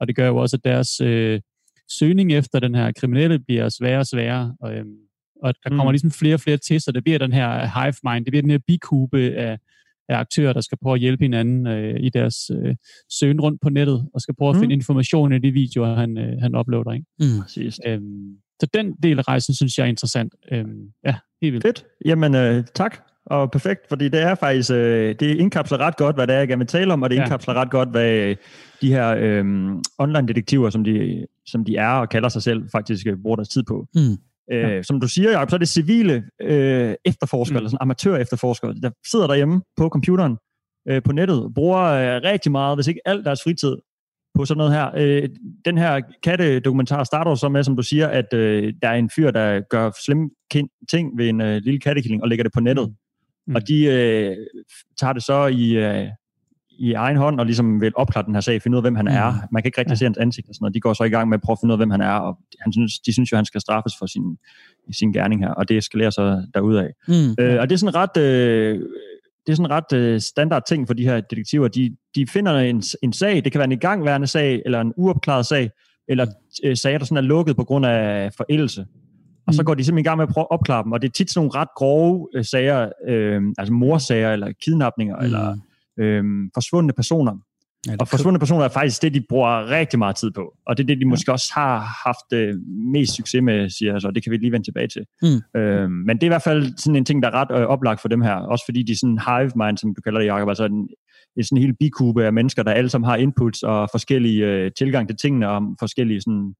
[0.01, 1.41] og det gør jo også, at deres øh,
[1.99, 4.97] søgning efter den her kriminelle bliver sværere og sværere, og, øhm,
[5.43, 5.91] og der kommer Mm.
[5.91, 8.51] ligesom flere og flere til, så det bliver den her hive mind, det bliver den
[8.51, 9.59] her bikube af,
[10.09, 12.77] af aktører, der skal prøve at hjælpe hinanden øh, i deres øh,
[13.11, 14.61] søgen rundt på nettet, og skal prøve at Mm.
[14.61, 16.93] finde information i de videoer, han, øh, han uploader.
[16.93, 17.07] Ikke?
[17.21, 17.43] Mm.
[17.43, 17.81] Præcis.
[17.87, 20.35] Øhm, så den del af rejsen, synes jeg er interessant.
[20.53, 21.67] Øhm, ja, helt vildt.
[21.67, 21.85] Fedt.
[22.05, 22.97] Jamen, øh, tak.
[23.27, 26.49] Og perfekt, fordi det er faktisk, øh, det indkapsler ret godt, hvad det er, jeg
[26.49, 27.23] gerne vil tale om, og det Ja.
[27.23, 28.37] indkapsler ret godt, hvad øh,
[28.83, 29.45] de her øh,
[29.99, 33.63] online-detektiver, som de, som de er og kalder sig selv, faktisk øh, bruger deres tid
[33.69, 33.87] på.
[33.95, 34.55] Mm.
[34.55, 37.55] Øh, som du siger, Jacob, så er det civile øh, efterforskere, Mm.
[37.55, 37.57] mm.
[37.57, 40.37] eller sådan amatør-efterforskere, der sidder derhjemme på computeren,
[40.89, 43.77] øh, på nettet, bruger øh, rigtig meget, hvis ikke alt deres fritid,
[44.35, 44.91] på sådan noget her.
[44.97, 45.29] Øh,
[45.65, 49.31] den her kattedokumentar starter så med, som du siger, at øh, der er en fyr,
[49.31, 50.31] der gør slemme
[50.91, 52.95] ting ved en øh, lille kattekilling og lægger det på nettet.
[53.47, 53.51] Mm.
[53.51, 53.55] Mm.
[53.57, 54.37] Og de øh,
[55.01, 56.09] tager det så i, øh,
[56.71, 59.05] i egen hånd og ligesom vil opklare den her sag, finde ud af, hvem han
[59.05, 59.13] Mm.
[59.13, 59.33] er.
[59.53, 59.97] Man kan ikke rigtig Ja.
[59.97, 60.75] se hans ansigt og sådan noget.
[60.75, 62.13] De går så i gang med at prøve at finde ud af, hvem han er,
[62.13, 64.39] og han synes, de synes jo, han skal straffes for sin,
[64.93, 66.89] sin gerning her, og det eskalerer så derudad.
[67.09, 67.45] Mm.
[67.45, 68.17] Øh, og det er sådan ret...
[68.17, 68.81] Øh,
[69.47, 71.69] det er sådan ret øh, standard ting for de her detektiver.
[71.69, 75.47] De, de finder en, en sag, det kan være en igangværende sag, eller en uopklaret
[75.47, 75.71] sag,
[76.09, 76.27] eller
[76.65, 78.87] øh, sager, der sådan er lukket på grund af forældelse.
[79.53, 79.67] Og så Mm.
[79.67, 81.31] går de simpelthen i gang med at prøve at opklare dem, og det er tit
[81.31, 85.25] sådan nogle ret grove øh, sager, øh, altså morsager, eller kidnapninger, mm.
[85.25, 85.57] eller
[85.99, 87.33] øh, forsvundne personer.
[87.87, 90.55] Ja, Og forsvundne personer er faktisk det, de bruger rigtig meget tid på.
[90.67, 92.55] Og det er det, de måske også har haft øh,
[92.93, 94.11] mest succes med, siger jeg så.
[94.11, 95.03] Det kan vi lige vende tilbage til.
[95.23, 95.61] Mm.
[95.61, 98.01] Øh, men det er i hvert fald sådan en ting, der er ret øh, oplagt
[98.01, 98.35] for dem her.
[98.35, 100.49] Også fordi de er sådan hive mind, som du kalder det, Jacob.
[100.49, 100.89] Altså en,
[101.37, 104.71] en sådan en hel bikube af mennesker, der alle sammen har inputs og forskellige øh,
[104.79, 106.55] tilgang til tingene, og forskellige sådan,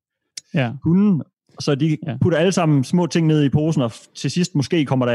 [0.55, 0.73] Ja.
[0.85, 1.25] hunde.
[1.61, 2.17] Så de Ja.
[2.21, 5.15] putter alle sammen små ting ned i posen, og til sidst måske kommer der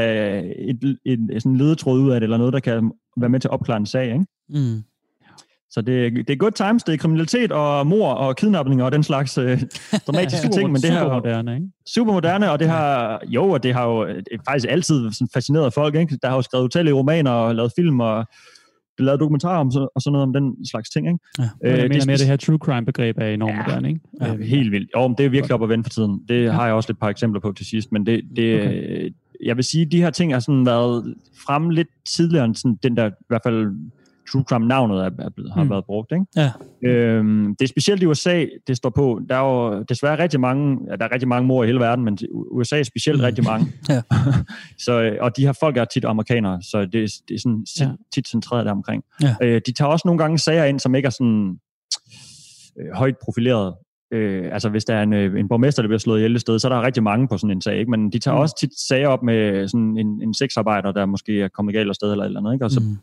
[0.58, 3.48] et, et, et, sådan ledetråd ud af det, eller noget, der kan være med til
[3.48, 4.04] at opklare en sag.
[4.04, 4.26] Ikke?
[4.48, 4.82] Mm.
[5.70, 9.02] Så det, det er good times, det er kriminalitet og mor og kidnapning og den
[9.02, 9.62] slags øh,
[10.06, 11.66] dramatiske Super- ting, men det her super er moderne, ikke?
[11.94, 15.28] super moderne, og det har jo, og det har jo det er faktisk altid sådan
[15.34, 15.94] fascineret folk.
[15.94, 16.18] Ikke?
[16.22, 18.26] Der har jo skrevet utallige romaner og lavet film og
[19.04, 21.06] lavet dokumentarer om så, og sådan noget om den slags ting.
[21.06, 21.18] Ikke?
[21.38, 21.42] Ja.
[21.42, 23.62] Øh, jeg mener det mere, speci- det her true crime-begreb er enormt Ja.
[23.66, 24.00] moderne, ikke?
[24.20, 24.90] Ja, Øhm, helt vildt.
[24.96, 26.20] Jo, men det er virkelig op at vende for tiden.
[26.28, 26.50] Det Ja.
[26.52, 28.68] har jeg også et par eksempler på til sidst, men det, det Okay.
[28.68, 29.10] okay.
[29.44, 31.14] jeg vil sige, at de her ting har sådan været
[31.46, 33.66] fremme lidt tidligere end sådan den der, i hvert fald
[34.32, 35.70] true crime-navnet er, er blevet, har Mm.
[35.70, 36.12] været brugt.
[36.12, 36.24] Ikke?
[36.36, 36.50] Ja.
[36.88, 39.20] Øhm, det er specielt i USA, det står på.
[39.28, 42.04] Der er jo desværre rigtig mange, ja, der er rigtig mange mor i hele verden,
[42.04, 42.18] men
[42.50, 43.24] USA er specielt Mm.
[43.24, 43.66] rigtig mange.
[43.88, 44.02] Ja.
[44.86, 47.66] så, øh, og de her folk er tit amerikanere, så det, er- det er sådan
[47.80, 47.90] Ja.
[48.14, 49.02] tit centreret der omkring.
[49.22, 49.34] Ja.
[49.42, 51.58] Øh, de tager også nogle gange sager ind, som ikke er sådan
[52.80, 53.74] øh, højt profileret.
[54.12, 56.58] Øh, altså hvis der er en, øh, en borgmester, der bliver slået ihjel et sted,
[56.58, 57.78] så er der rigtig mange på sådan en sag.
[57.78, 57.90] Ikke?
[57.90, 58.40] Men de tager Mm.
[58.40, 61.94] også tit sager op med sådan en, en sexarbejder, der måske er kommet galt af
[61.94, 62.52] sted eller eller andet.
[62.52, 62.64] Ikke?
[62.64, 62.96] Og så Mm.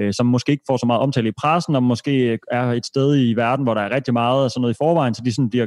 [0.00, 3.28] Øh, som måske ikke får så meget omtale i pressen, og måske er et sted
[3.28, 5.50] i verden, hvor der er rigtig meget af sådan noget i forvejen, så de, sådan
[5.50, 5.66] bliver,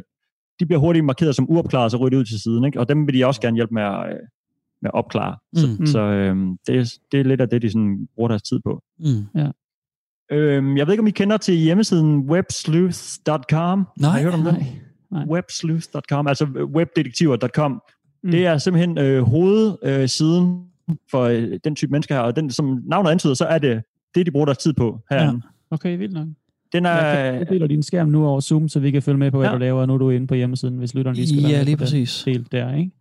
[0.59, 2.65] de bliver hurtigt markeret som uopklaret, og ryddet ud til siden.
[2.65, 2.79] Ikke?
[2.79, 4.19] Og dem vil de også gerne hjælpe med at, øh,
[4.81, 5.35] med at opklare.
[5.55, 5.85] Så, Mm.
[5.85, 6.35] så øh,
[6.67, 8.81] det, er, det er lidt af det, de sådan bruger deres tid på.
[8.99, 9.25] Mm.
[10.31, 13.87] Øh, jeg ved ikke, om I kender til hjemmesiden websleuth.com.
[13.99, 14.39] Nej, Har I hørt om?
[14.39, 14.65] Nej.
[15.11, 15.25] Nej.
[15.29, 17.71] Websleuth.com, altså webdetektiver.com.
[17.71, 17.77] Mm.
[18.23, 18.31] Mm.
[18.31, 20.63] Det er simpelthen øh, hovedsiden
[21.11, 23.81] for øh, den type mennesker her, og den, som navnet antyder, så er det
[24.15, 25.23] det, de bruger deres tid på her.
[25.23, 25.31] Ja.
[25.71, 26.27] Okay, vildt nok.
[26.73, 29.37] Den er, Jeg, deler din skærm nu over Zoom, så vi kan følge med på,
[29.37, 29.53] hvad Ja.
[29.53, 32.21] du laver, nu er du inde på hjemmesiden, hvis lytteren lige skal Ja, lige præcis.
[32.25, 32.91] del der, ikke?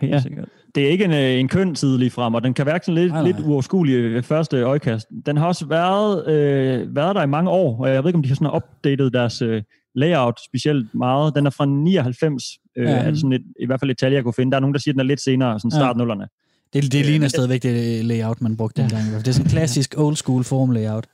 [0.00, 0.20] Helt Ja.
[0.20, 0.48] sikkert.
[0.74, 2.94] Det er ikke en, øh, en køn side lige frem, og den kan være sådan
[2.94, 3.30] lidt, Nej, nej.
[3.32, 5.06] lidt uoverskuelig øh, første øjekast.
[5.26, 8.22] Den har også været, øh, været der i mange år, og jeg ved ikke, om
[8.22, 9.62] de har sådan opdateret deres øh,
[9.94, 11.34] layout specielt meget.
[11.34, 12.44] Den er fra 99,
[12.78, 12.90] øh, Ja.
[12.90, 14.50] altså sådan et, i hvert fald et tal, jeg kunne finde.
[14.50, 15.78] Der er nogen, der siger, at den er lidt senere, sådan Ja.
[15.78, 16.26] start nullerne.
[16.72, 19.06] Det, det Øh, ligner stadigvæk det layout, man brugte dengang.
[19.06, 21.06] Det er sådan en klassisk old school forum layout.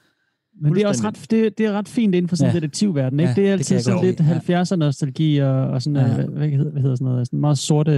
[0.60, 2.60] Men det er også ret, det, det er ret fint inden for sådan en Ja.
[2.60, 3.28] detektivverden, ikke?
[3.30, 4.40] Ja, det er det altid jeg sådan lidt lide.
[4.48, 4.62] Ja.
[4.62, 6.02] 70'er nostalgi og, og sådan, Ja.
[6.02, 6.26] ja.
[6.26, 7.92] hvad, hedder, hvad hedder sådan noget, sådan meget sorte...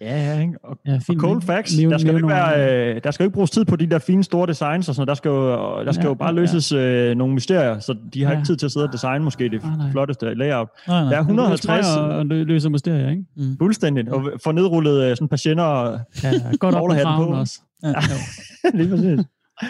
[0.00, 0.52] Ja, ja, ikke?
[0.64, 1.46] Og, Ja, og film, cold ikke?
[1.46, 3.76] facts, Leve- der skal, jo ikke være, øh, der skal jo ikke bruges tid på
[3.76, 5.08] de der fine store designs og sådan noget.
[5.08, 6.40] Der skal jo, der skal Ja, jo bare ja, ja.
[6.40, 8.38] løses øh, nogle mysterier, så de har Ja.
[8.38, 9.90] ikke tid til at sidde og designe måske det nej.
[9.90, 10.68] flotteste layout.
[10.88, 11.10] Nej, nej.
[11.10, 13.24] Der er 150 og, og lø- løser mysterier, ikke?
[13.58, 17.24] fuldstændigt, og får nedrullet øh, sådan patienter og Ja, godt op på.
[17.34, 17.60] også.
[17.82, 17.92] Ja.
[18.78, 19.20] lige præcis.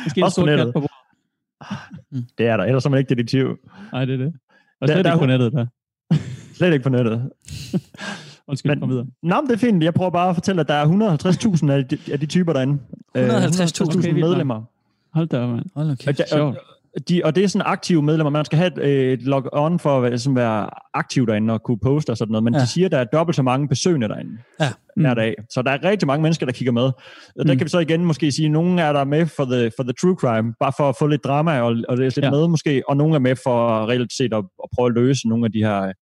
[0.05, 0.91] Måske en Også på sort på bordet.
[2.39, 3.59] Det er der, ellers er man ikke detektiv.
[3.93, 4.33] Nej, det er det.
[4.81, 5.67] Og Der- slet der ikke er- på nettet, der.
[6.57, 7.31] Slet ikke på nettet.
[8.49, 9.07] Undskyld, Men- kom videre.
[9.23, 9.85] Nå, det er fint.
[9.85, 12.79] Jeg prøver bare at fortælle, at der er 150.000 af de, af de typer derinde.
[13.17, 14.63] Øh, 150.000 Okay, medlemmer.
[15.13, 15.65] Hold da op, mand.
[15.75, 15.87] Hold
[16.37, 16.57] nu Og, og.
[17.09, 18.31] De, og det er sådan aktive medlemmer.
[18.31, 21.63] Man skal have et, øh, et log-on for at være, sådan være aktiv derinde og
[21.63, 22.45] kunne poste og sådan noget.
[22.45, 22.59] Men Ja.
[22.59, 22.63] ja.
[22.65, 24.31] de siger, at der er dobbelt så mange besøgende derinde
[24.61, 24.69] Ja.
[24.97, 25.35] hver dag.
[25.51, 26.83] Så der er rigtig mange mennesker, der kigger med.
[26.83, 26.93] Og
[27.47, 27.59] der Mm.
[27.59, 29.93] kan vi så igen måske sige, at nogen er der med for the, for the
[30.01, 32.27] true crime, bare for at få lidt drama og, og læse lidt Ja.
[32.35, 32.41] ja.
[32.41, 32.83] med måske.
[32.89, 35.59] Og nogen er med for reelt set at, at prøve at løse nogle af de
[35.59, 35.93] her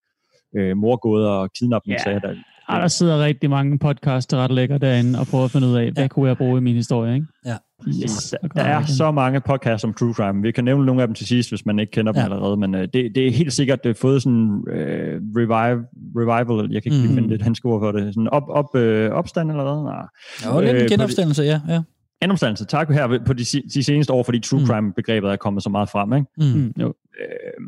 [0.57, 2.21] øh, morgåder og kidnapningssager.
[2.25, 2.29] Ja.
[2.29, 2.35] Der,
[2.69, 5.91] Ah, der sidder rigtig mange podcast der lækker derinde og prøver at finde ud af,
[5.93, 6.09] hvad Ja.
[6.09, 7.27] kunne jeg bruge i min historie, ikke?
[7.47, 7.57] Ja.
[7.89, 8.35] Yes.
[8.43, 10.43] Der, der er så mange podcasts om true crime.
[10.43, 12.25] Vi kan nævne nogle af dem til sidst, hvis man ikke kender dem Ja.
[12.25, 15.85] allerede, men uh, det, det er helt sikkert det er fået sådan uh, revive,
[16.17, 17.07] revival, jeg kan ikke Mm.
[17.07, 19.83] lige finde det danske ord for det, sådan op, op, uh, opstand eller hvad?
[19.83, 20.55] Nej.
[20.55, 21.61] Jo, lidt en Øh, genopstandelse, ja.
[21.69, 21.83] ja.
[22.23, 23.45] Genopstandelse, tak her på de,
[23.75, 24.67] de seneste år, fordi true Mm.
[24.67, 26.13] crime-begrebet er kommet så meget frem.
[26.13, 26.27] Ikke?
[26.39, 26.45] Mm.
[26.45, 26.87] Mm, jo.
[27.21, 27.65] Øh,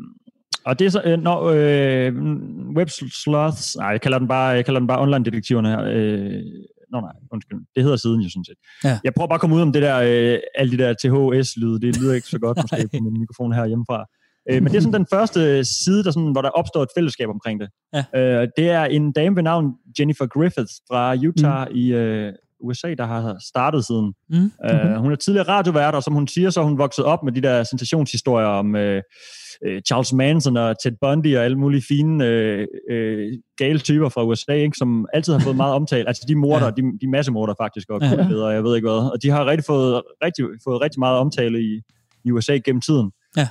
[0.65, 2.13] og det er så, øh, når øh,
[2.77, 5.83] web sloths, nej, jeg kalder den bare, jeg kalder den bare online-detektiverne her.
[5.93, 6.29] Øh,
[6.91, 7.59] Nå nej, undskyld.
[7.75, 8.59] Det hedder siden jo sådan set.
[8.83, 8.99] Ja.
[9.03, 11.79] Jeg prøver bare at komme ud om det der, øh, alle de der THS-lyde.
[11.81, 14.05] Det lyder ikke så godt måske på min mikrofon her hjemmefra.
[14.49, 17.29] Øh, men det er sådan den første side, der sådan, hvor der opstår et fællesskab
[17.29, 17.69] omkring det.
[17.93, 18.03] Ja.
[18.15, 21.75] Øh, det er en dame ved navn Jennifer Griffith fra Utah mm.
[21.75, 24.13] i øh, USA, der har startet siden.
[24.29, 24.51] Mm.
[24.71, 27.41] Uh, hun er tidligere radiovært, og som hun siger, så hun vokset op med de
[27.41, 32.63] der sensationshistorier om uh, uh, Charles Manson og Ted Bundy og alle mulige fine uh,
[32.95, 33.19] uh,
[33.57, 36.07] gale typer fra USA, ikke, som altid har fået meget omtale.
[36.07, 36.71] Altså de morder, Ja.
[36.71, 38.35] de, de massemorder faktisk, og Ja.
[38.45, 39.11] og jeg ved ikke hvad.
[39.13, 41.81] Og de har rigtig fået, rigtig, fået rigtig meget omtale i,
[42.25, 43.11] i USA gennem tiden.
[43.37, 43.47] Ja.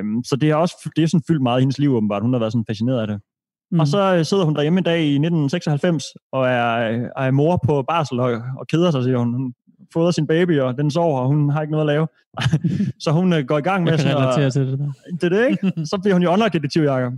[0.00, 2.22] Uh, så det har også det er sådan fyldt meget i hendes liv, åbenbart.
[2.22, 3.20] Hun har været sådan fascineret af det.
[3.70, 3.74] Mm.
[3.76, 3.80] Mm.
[3.80, 7.60] Og så øh, sidder hun derhjemme en dag i 1996 og er, øh, er mor
[7.64, 9.34] på barsel og, og keder sig, siger hun.
[9.34, 9.54] Hun
[9.92, 12.06] fodrer sin baby, og den sover, og hun har ikke noget at lave.
[13.04, 14.92] så hun øh, går i gang med jeg kan sådan at, til det der.
[15.20, 15.86] det er det, ikke?
[15.86, 17.12] Så bliver hun jo online-detektiv, Jacob.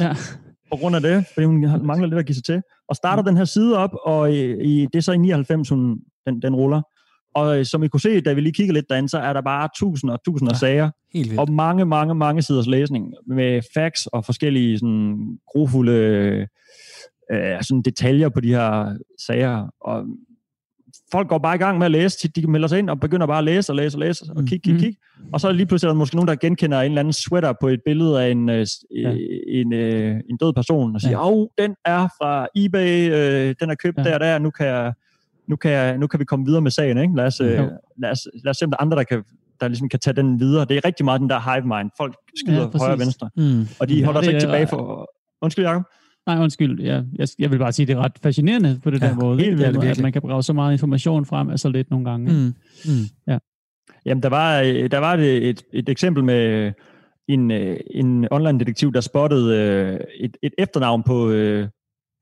[0.00, 0.14] Ja.
[0.70, 2.62] På grund af det, fordi hun har- mangler lidt at give sig til.
[2.88, 5.98] Og starter den her side op, og i, i, det er så i 99, hun,
[6.26, 6.82] den, den ruller.
[7.34, 9.40] Og øh, som I kunne se, da vi lige kigger lidt derinde, så er der
[9.40, 11.40] bare tusinder og tusinder af sager, Helt vildt.
[11.40, 15.92] og mange, mange, mange siders læsning med facts og forskellige sådan, grofulde
[17.32, 19.66] øh, sådan detaljer på de her sager.
[19.80, 20.04] Og
[21.12, 22.28] folk går bare i gang med at læse.
[22.28, 24.58] De melder sig ind og begynder bare at læse og læse og læse og kigge,
[24.58, 24.80] kigge, Mhm.
[24.80, 24.98] kigge.
[25.32, 27.52] Og så er lige pludselig er der måske nogen, der genkender en eller anden sweater
[27.60, 28.66] på et billede af en, øh,
[28.96, 29.10] Ja.
[29.10, 29.16] ja.
[29.48, 33.70] en, øh, en død person og siger, åh, oh, den er fra eBay, øh, den
[33.70, 34.02] er købt Ja.
[34.02, 34.08] ja.
[34.08, 34.92] der og der, nu kan, jeg,
[35.52, 36.98] nu, kan jeg, nu kan vi komme videre med sagen.
[36.98, 37.16] Ikke?
[37.16, 37.70] Lad, os, øh, Jo.
[38.02, 39.22] lad, os, lad os se, om der er andre, der kan,
[39.60, 40.64] der ligesom kan tage den videre.
[40.64, 41.90] Det er rigtig meget den der hive mind.
[41.96, 42.80] Folk skyder Ja, ja, præcis.
[42.82, 43.66] højre og venstre, Mm.
[43.80, 45.10] og de Ja, holder sig det ikke tilbage for...
[45.42, 45.82] Undskyld, Jacob.
[46.26, 46.80] Nej, undskyld.
[46.80, 49.38] Ja, jeg, jeg vil bare sige, det er ret fascinerende på det Ja, der måde.
[49.40, 52.32] helt vildt, at man kan brage så meget information frem af så lidt nogle gange.
[52.32, 52.54] Mm.
[52.92, 53.36] Mm.
[54.06, 56.72] Jamen, der var, øh, der var et, et, et eksempel med
[57.28, 61.68] en, øh, en online-detektiv, der spottede øh, et, et efternavn på, øh,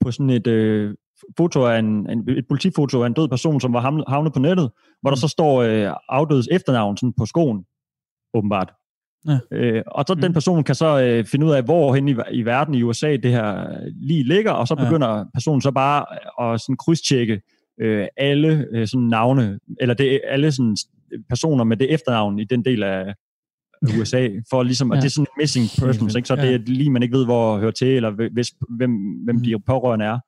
[0.00, 0.94] på sådan et øh,
[1.36, 4.70] foto af en, en, et politifoto af en død person, som var havnet på nettet,
[5.00, 7.64] hvor der så står øh, afdødes efternavn sådan på skoen,
[8.34, 8.72] åbenbart.
[9.28, 9.38] Ja.
[9.52, 10.20] Øh, og så Mm.
[10.20, 13.16] den person kan så øh, finde ud af, hvor hen i, i verden i USA
[13.16, 14.84] det her lige ligger, og så Ja.
[14.84, 16.04] begynder personen så bare
[16.52, 17.40] at sådan krydstjekke
[17.80, 20.76] øh, alle øh, sådan navne, eller det, alle sådan
[21.28, 23.14] personer med det efternavn i den del af,
[24.00, 24.96] USA, for ligesom, ja.
[24.96, 26.28] og det er sådan missing persons, ikke?
[26.28, 28.90] så det er lige, man ikke ved, hvor hører til, eller hvis, hvem,
[29.24, 29.42] hvem mm.
[29.42, 30.18] de pårørende er.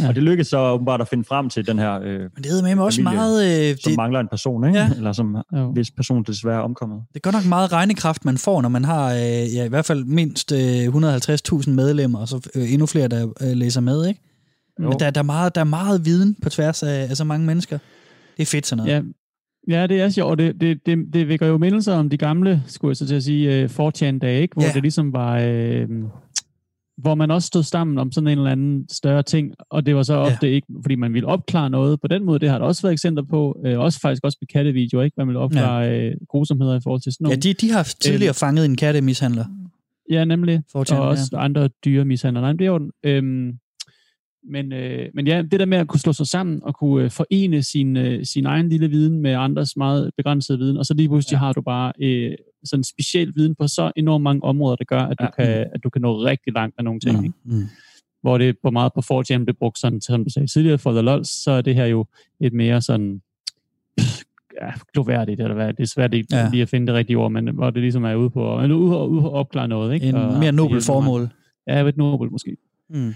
[0.00, 0.08] Ja.
[0.08, 2.74] Og det lykkedes så åbenbart at finde frem til den her øh, Men det hedder
[2.74, 3.70] med også familie, meget...
[3.70, 3.96] Øh, som det...
[3.96, 4.78] mangler en person, ikke?
[4.78, 4.90] Ja.
[4.96, 5.72] eller som jo.
[5.72, 7.02] hvis person desværre er omkommet.
[7.08, 9.84] Det er godt nok meget regnekraft, man får, når man har øh, ja, i hvert
[9.84, 14.06] fald mindst øh, 150.000 medlemmer, og så øh, endnu flere, der øh, læser med.
[14.06, 14.20] Ikke?
[14.80, 14.88] Jo.
[14.88, 17.46] Men der, der, er meget, der er meget viden på tværs af, af så mange
[17.46, 17.78] mennesker.
[18.36, 18.96] Det er fedt sådan noget.
[18.96, 19.02] Ja,
[19.68, 20.38] Ja, det er sjovt.
[20.38, 23.22] Det, det, det, det vækker jo mindelser om de gamle, skulle jeg så til at
[23.22, 24.54] sige, uh, 4chan-dage, ikke?
[24.54, 24.70] hvor ja.
[24.74, 25.36] det ligesom var...
[25.36, 26.04] Uh,
[26.98, 30.02] hvor man også stod sammen om sådan en eller anden større ting, og det var
[30.02, 30.52] så ofte ja.
[30.52, 32.38] ikke, fordi man ville opklare noget på den måde.
[32.38, 35.14] Det har der også været eksempler på, øh, også faktisk også med kattevideoer, ikke?
[35.16, 36.08] Man vil opklare ja.
[36.08, 37.44] øh, grusomheder i forhold til sådan noget.
[37.44, 39.44] Ja, de, de har tidligere øh, fanget en kattemishandler.
[40.10, 40.62] Ja, nemlig.
[40.72, 41.44] Fortjent, og også ja.
[41.44, 42.40] andre dyre mishandler.
[42.40, 42.90] Nej, det er jo...
[43.04, 43.58] Øhm,
[44.50, 47.10] men, øh, men ja, det der med at kunne slå sig sammen og kunne øh,
[47.10, 51.08] forene sin, øh, sin egen lille viden med andres meget begrænsede viden, og så lige
[51.08, 51.38] pludselig ja.
[51.38, 52.32] har du bare øh,
[52.66, 55.30] sådan en speciel viden på så enormt mange områder, der gør, at du, ja.
[55.30, 57.18] kan, at du kan nå rigtig langt med nogle ting.
[57.18, 57.24] Mm.
[57.24, 57.36] Ikke?
[57.44, 57.64] Mm.
[58.22, 61.00] Hvor det på meget på 4 blev brugt sådan, som du sagde tidligere, for The
[61.00, 62.06] LOLs, så er det her jo
[62.40, 63.22] et mere sådan
[64.62, 66.48] ja, gloværdigt, eller hvad, det er svært ikke ja.
[66.50, 69.08] lige at finde det rigtige ord, men hvor det ligesom er ude på, eller ude,
[69.08, 69.94] ude på at opklare noget.
[69.94, 70.06] Ikke?
[70.06, 71.28] En og, mere nobel formål.
[71.66, 72.56] Ja, et nobel måske.
[72.90, 73.14] Mm.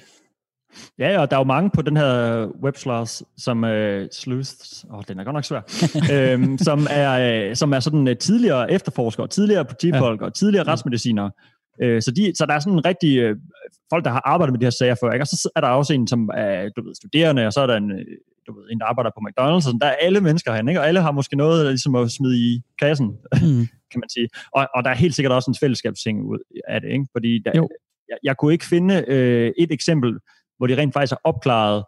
[0.99, 3.71] Ja, og der er jo mange på den her webslars, som uh,
[4.13, 5.61] sleuths, åh, oh, den er godt nok svær,
[6.15, 10.27] øhm, som, er, uh, som er sådan uh, tidligere efterforskere, tidligere politifolk ja.
[10.27, 11.31] og tidligere retsmedicinere.
[11.85, 13.37] Uh, så, de, så der er sådan rigtig uh,
[13.93, 15.23] folk, der har arbejdet med de her sager før, ikke?
[15.23, 17.77] og så er der også en, som er du ved, studerende, og så er der
[17.77, 17.91] en,
[18.47, 20.81] du ved, en der arbejder på McDonald's, og sådan, der er alle mennesker herinde, ikke?
[20.81, 23.07] og alle har måske noget ligesom at smide i kassen,
[23.43, 23.67] mm.
[23.91, 24.29] kan man sige.
[24.55, 27.07] Og, og der er helt sikkert også en fællesskabsting ud af det, ikke?
[27.13, 27.53] fordi der,
[28.09, 30.19] jeg, jeg kunne ikke finde uh, et eksempel,
[30.61, 31.85] hvor de rent faktisk har opklaret,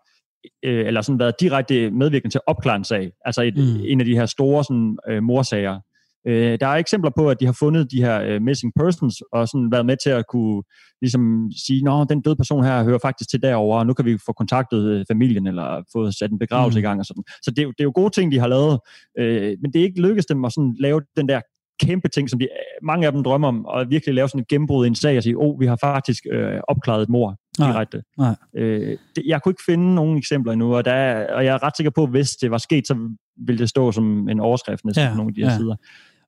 [0.65, 3.11] øh, eller sådan været direkte medvirkende til at opklare en sag.
[3.25, 3.85] Altså et, mm.
[3.85, 5.81] en af de her store sådan, øh, morsager.
[6.27, 9.49] Øh, der er eksempler på, at de har fundet de her øh, missing persons, og
[9.49, 10.63] sådan været med til at kunne
[11.01, 14.19] ligesom sige, at den døde person her hører faktisk til derovre, og nu kan vi
[14.27, 16.85] få kontaktet øh, familien, eller få sat en begravelse mm.
[16.85, 17.01] i gang.
[17.01, 17.25] Og sådan.
[17.43, 18.81] Så det er, jo, det er jo gode ting, de har lavet,
[19.19, 21.41] øh, men det er ikke lykkedes dem at sådan lave den der
[21.83, 22.49] kæmpe ting, som de,
[22.83, 25.23] mange af dem drømmer om, og virkelig lave sådan et gennembrud i en sag og
[25.23, 28.03] sige, åh, oh, vi har faktisk øh, opklaret et mor direkte.
[28.19, 28.65] Nej, nej.
[28.65, 31.63] Øh, det, jeg kunne ikke finde nogen eksempler endnu, og, der er, og jeg er
[31.63, 34.85] ret sikker på, at hvis det var sket, så ville det stå som en overskrift
[34.85, 35.57] næsten ja, på nogle af de her ja.
[35.57, 35.77] sider.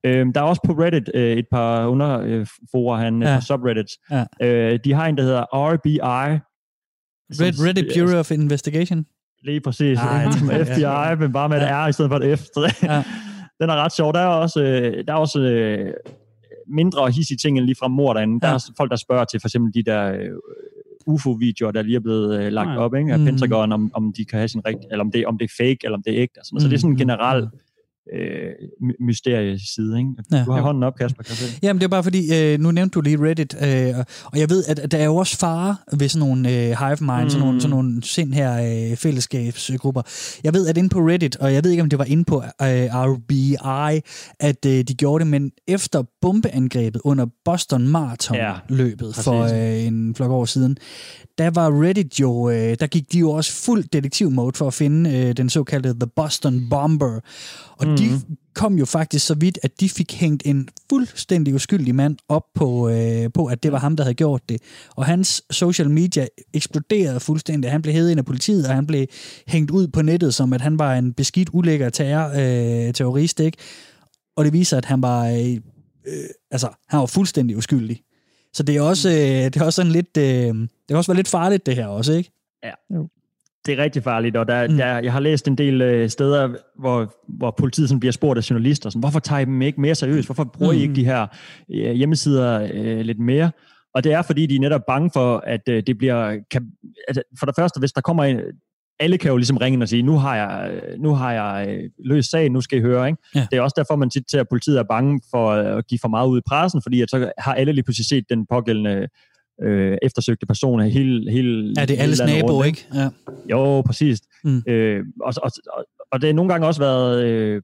[0.03, 3.27] Øh, der er også på Reddit øh, et par underforer, han, ja.
[3.27, 3.93] par subreddits.
[4.11, 4.25] Ja.
[4.41, 5.99] Øh, de har en, der hedder RBI.
[7.31, 9.05] Red, Reddit Bureau of Investigation?
[9.43, 9.99] Lige præcis.
[9.99, 11.15] Ej, som FBI, ja.
[11.15, 12.43] men bare med et R i stedet for et F.
[12.83, 13.03] Ja.
[13.61, 14.13] Den er ret sjov.
[14.13, 15.93] Der er også, øh, der er også øh,
[16.67, 18.39] mindre hissige ting end lige fra mor derinde.
[18.43, 18.47] Ja.
[18.47, 20.29] Der er folk, der spørger til for eksempel de der øh,
[21.05, 22.77] UFO-videoer, der lige er blevet øh, lagt ja.
[22.77, 23.25] op ikke, af mm.
[23.25, 25.77] Pentagon, om, om de kan have sin rigt, eller om det, om det er fake,
[25.83, 26.39] eller om det er ægte.
[26.53, 26.59] Mm.
[26.59, 27.47] Så det er sådan en generel
[28.13, 28.51] øh,
[28.99, 29.97] mysterie side.
[29.97, 30.09] Ikke?
[30.31, 30.43] Ja.
[30.45, 31.23] Du har hånden op, Kasper.
[31.23, 33.93] Kan jeg Jamen, det er bare fordi, øh, nu nævnte du lige Reddit, øh,
[34.25, 37.23] og jeg ved, at der er jo også fare ved sådan nogle øh, hive mind,
[37.23, 37.29] mm.
[37.29, 38.51] sådan, nogle, sådan nogle sind her
[38.91, 40.01] øh, fællesskabsgrupper.
[40.43, 42.43] Jeg ved, at inde på Reddit, og jeg ved ikke, om det var inde på
[42.61, 43.55] øh, RBI,
[44.39, 50.15] at øh, de gjorde det, men efter bombeangrebet under Boston Marathon-løbet ja, for øh, en
[50.15, 50.77] flok år siden,
[51.37, 55.17] der var Reddit jo, øh, der gik de jo også fuld detektiv-mode for at finde
[55.17, 57.19] øh, den såkaldte The Boston Bomber.
[57.77, 57.94] Og mm.
[57.97, 58.21] De
[58.53, 62.89] kom jo faktisk så vidt, at de fik hængt en fuldstændig uskyldig mand op på,
[62.89, 64.61] øh, på, at det var ham, der havde gjort det.
[64.95, 67.71] Og hans social media eksploderede fuldstændig.
[67.71, 69.07] Han blev hævet ind af politiet, og han blev
[69.47, 73.57] hængt ud på nettet, som at han var en beskidt, ulækker terror, øh, terrorist, ikke?
[74.37, 75.55] Og det viser, at han var, øh,
[76.07, 78.01] øh, altså, han var fuldstændig uskyldig.
[78.53, 81.17] Så det er også, øh, det er også sådan lidt, øh, det kan også være
[81.17, 82.31] lidt farligt, det her også, ikke?
[82.63, 82.95] Ja.
[82.95, 83.09] Jo.
[83.65, 84.77] Det er rigtig farligt, og der, mm.
[84.77, 88.49] der, jeg har læst en del øh, steder, hvor, hvor politiet sådan bliver spurgt af
[88.49, 90.27] journalister, sådan, hvorfor tager I dem ikke mere seriøst?
[90.27, 90.77] Hvorfor bruger mm.
[90.77, 91.27] I ikke de her
[91.73, 93.51] øh, hjemmesider øh, lidt mere?
[93.95, 96.37] Og det er, fordi de er netop bange for, at øh, det bliver...
[96.51, 96.67] Kan,
[97.07, 98.39] altså, for det første, hvis der kommer en,
[98.99, 102.31] alle kan jo ligesom ringe og sige, nu har jeg, nu har jeg øh, løst
[102.31, 103.07] sagen, nu skal I høre.
[103.07, 103.21] Ikke?
[103.35, 103.47] Ja.
[103.51, 106.07] Det er også derfor, man tit til, at politiet er bange for at give for
[106.07, 109.07] meget ud i pressen, fordi at så har alle lige pludselig set den pågældende
[109.63, 112.87] øh, eftersøgte person af hele, hele Ja, det er alles nabo, rundt, ikke?
[112.93, 113.09] Ja.
[113.51, 114.21] Jo, præcis.
[114.43, 114.63] Mm.
[114.67, 117.61] Øh, og, og, og, og det har nogle gange også været, øh,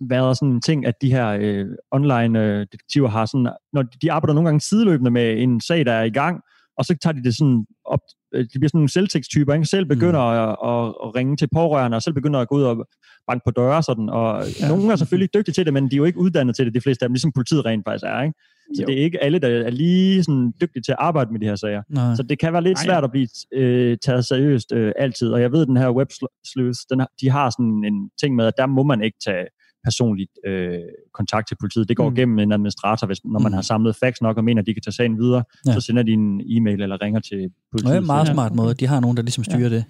[0.00, 4.12] været sådan en ting, at de her øh, online øh, detektiver har sådan, når de
[4.12, 6.40] arbejder nogle gange sideløbende med en sag, der er i gang,
[6.78, 8.00] og så tager de det sådan op,
[8.34, 9.66] øh, de bliver sådan nogle selvtægtstyper, ikke?
[9.66, 10.38] selv begynder mm.
[10.38, 12.88] at, at, at, ringe til pårørende, og selv begynder at gå ud og
[13.26, 14.68] banke på døre, sådan, og ja.
[14.68, 16.80] nogle er selvfølgelig dygtige til det, men de er jo ikke uddannet til det, de
[16.80, 18.34] fleste af dem, ligesom politiet rent faktisk er, ikke?
[18.76, 18.86] Så jo.
[18.86, 21.56] det er ikke alle, der er lige sådan dygtige til at arbejde med de her
[21.56, 21.82] sager.
[21.90, 22.14] Nej.
[22.14, 22.84] Så det kan være lidt Nej.
[22.84, 26.08] svært at blive øh, taget seriøst øh, altid, og jeg ved, at den her web
[26.52, 29.46] sleuth, den, de har sådan en ting med, at der må man ikke tage
[29.84, 30.78] personligt øh,
[31.14, 31.88] kontakt til politiet.
[31.88, 32.14] Det går Mm.
[32.16, 33.54] gennem en administrator, hvis, når man Mm.
[33.54, 35.70] har samlet facts nok og mener, at de kan tage sagen videre, Ja.
[35.70, 35.74] ja.
[35.74, 37.94] så sender de en e-mail eller ringer til Det politiet.
[37.94, 38.56] er en meget Ja, smart okay.
[38.56, 38.74] måde.
[38.74, 39.84] De har nogen, der ligesom styrer det.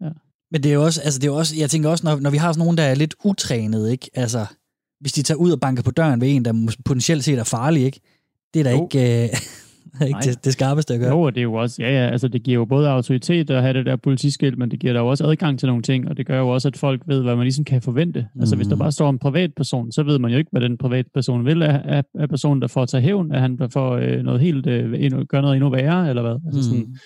[0.00, 0.10] Ja.
[0.50, 2.30] Men det er jo også, altså det er jo også, jeg tænker også, når, når
[2.30, 4.10] vi har sådan nogen, der er lidt utrænet, ikke?
[4.14, 4.46] Altså,
[5.04, 7.82] hvis de tager ud og banker på døren ved en, der potentielt set er farlig,
[7.84, 8.00] ikke?
[8.54, 8.88] Det er da Jo.
[8.92, 9.28] ikke, øh,
[10.08, 11.10] ikke det, det skarpeste at gøre.
[11.10, 13.62] Jo, og det er jo også, ja, ja, altså det giver jo både autoritet at
[13.62, 16.16] have det der politiskilt, men det giver der jo også adgang til nogle ting, og
[16.16, 18.26] det gør jo også, at folk ved, hvad man ligesom kan forvente.
[18.34, 18.40] Mm.
[18.40, 18.78] Altså hvis der Mhm.
[18.80, 21.62] bare står en privatperson, så ved man jo ikke, hvad den privatperson vil.
[21.62, 23.32] Er, er, er personen, der får at tage hævn?
[23.32, 26.36] Er han får øh, noget helt, øh, endnu, gør noget endnu værre, eller hvad?
[26.46, 26.96] Altså sådan,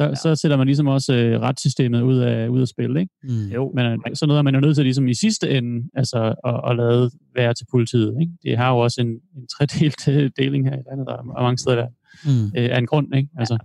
[0.00, 0.14] Der, ja.
[0.14, 3.12] Så sætter man ligesom også øh, retssystemet ud af, ud af spil, ikke?
[3.22, 3.48] Mm.
[3.54, 6.34] Jo, Men øh, så noget er man jo nødt til ligesom i sidste ende altså,
[6.44, 8.14] at, at lade være til politiet.
[8.20, 8.32] Ikke?
[8.42, 11.58] Det har jo også en, en tredelt øh, deling her i landet, der er mange
[11.58, 11.86] steder der
[12.24, 12.44] Mm.
[12.58, 13.14] øh, af en grund.
[13.16, 13.28] Ikke?
[13.38, 13.58] Altså,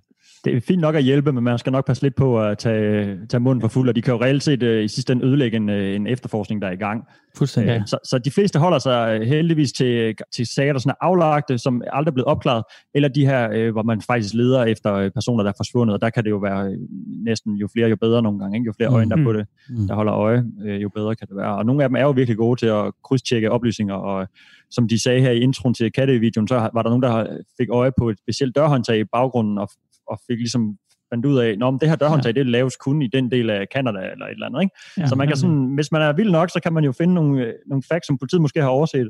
[0.46, 3.20] det er fint nok at hjælpe, men man skal nok passe lidt på at tage,
[3.30, 5.58] tage munden for fuld, og de kan jo reelt set øh, i sidste ende ødelægge
[5.58, 7.04] en, øh, en efterforskning, der er i gang.
[7.38, 7.72] Fuldstændig.
[7.72, 7.76] Ja.
[7.76, 11.06] Øh, Så, så de fleste holder sig øh, heldigvis til, til sager, der sådan er
[11.06, 12.64] aflagte, som aldrig er blevet opklaret,
[12.96, 16.02] eller de her, øh, hvor man faktisk leder efter øh, personer, der er forsvundet, og
[16.02, 16.78] der kan det jo være
[17.26, 18.58] næsten jo flere, jo bedre nogle gange.
[18.58, 18.66] Ikke?
[18.66, 19.88] Jo flere øjne, der er på det, Mm.
[19.88, 21.56] der holder øje, øh, jo bedre kan det være.
[21.56, 24.28] Og nogle af dem er jo virkelig gode til at krydstjekke oplysninger, og
[24.72, 27.28] som de sagde her i introen til kattevideoen, så var der nogen, der
[27.60, 29.70] fik øje på et specielt dørhåndtag i baggrunden, og,
[30.08, 30.78] og fik ligesom
[31.14, 32.39] fandt ud af, at det her dørhåndtag, ja.
[32.39, 34.62] det laves kun i den del af Canada eller et eller andet.
[34.62, 34.76] Ikke?
[34.97, 37.14] ja, Så man kan sådan, hvis man er vild nok, så kan man jo finde
[37.14, 39.10] nogle, øh, nogle facts, som politiet måske har overset.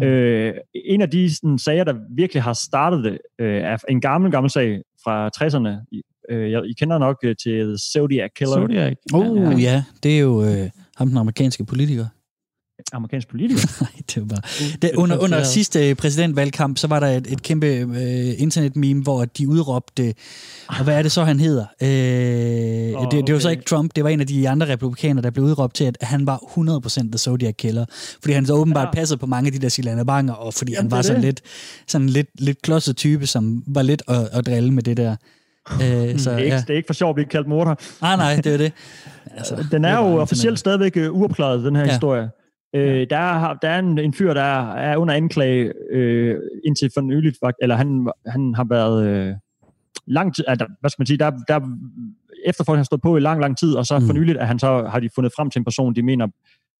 [0.00, 0.06] Ja.
[0.06, 0.10] Ja.
[0.10, 4.30] Øh, en af de sådan, sager, der virkelig har startet det, øh, er en gammel,
[4.30, 5.86] gammel sag fra 60'erne.
[5.92, 8.92] I, øh, jeg- I kender nok øh, til Zodiac Killer, Zodiac.
[9.14, 9.84] Oh, ja, ja.
[10.02, 12.06] Det er jo øh, ham, den amerikanske politiker.
[12.92, 13.60] Amerikansk politiker.
[13.84, 14.40] Nej, det var bare...
[14.82, 19.48] Det, under, under sidste præsidentvalgkamp, så var der et, et kæmpe øh, internetmeme, hvor de
[19.48, 20.14] udråbte...
[20.68, 21.64] Og hvad er det så, han hedder?
[21.82, 21.88] Øh,
[23.02, 25.30] oh, det, det var så ikke Trump, det var en af de andre republikanere, der
[25.30, 27.84] blev udråbt til, at han var 100% The Zodiac Killer.
[28.22, 28.92] Fordi han så åbenbart Ja.
[29.00, 31.24] passede på mange af de der silanabanger, og fordi Jamen, han var sådan det.
[31.24, 31.40] lidt,
[31.86, 35.16] sådan lidt, lidt klodset type, som var lidt at, at drille med det der.
[35.72, 36.60] Øh, så, det, er ikke, ja.
[36.60, 37.74] det er ikke for sjovt at blive kaldt morder.
[38.02, 38.72] Ah, nej, det er det.
[39.36, 41.88] Altså, Den er jo officielt stadigvæk øh, uopklaret, den her ja.
[41.90, 42.30] historie.
[42.74, 46.90] Øh, der, er, der er en, en fyr, der er, er under anklage øh, indtil
[46.94, 49.34] for nyligt, eller han, han har været øh,
[50.06, 51.60] lang tid, altså, hvad skal man sige, der, der
[52.44, 54.06] efterforskningen har stået på i lang, lang tid, og så mm.
[54.06, 56.26] for nyligt, at han så har de fundet frem til en person, de mener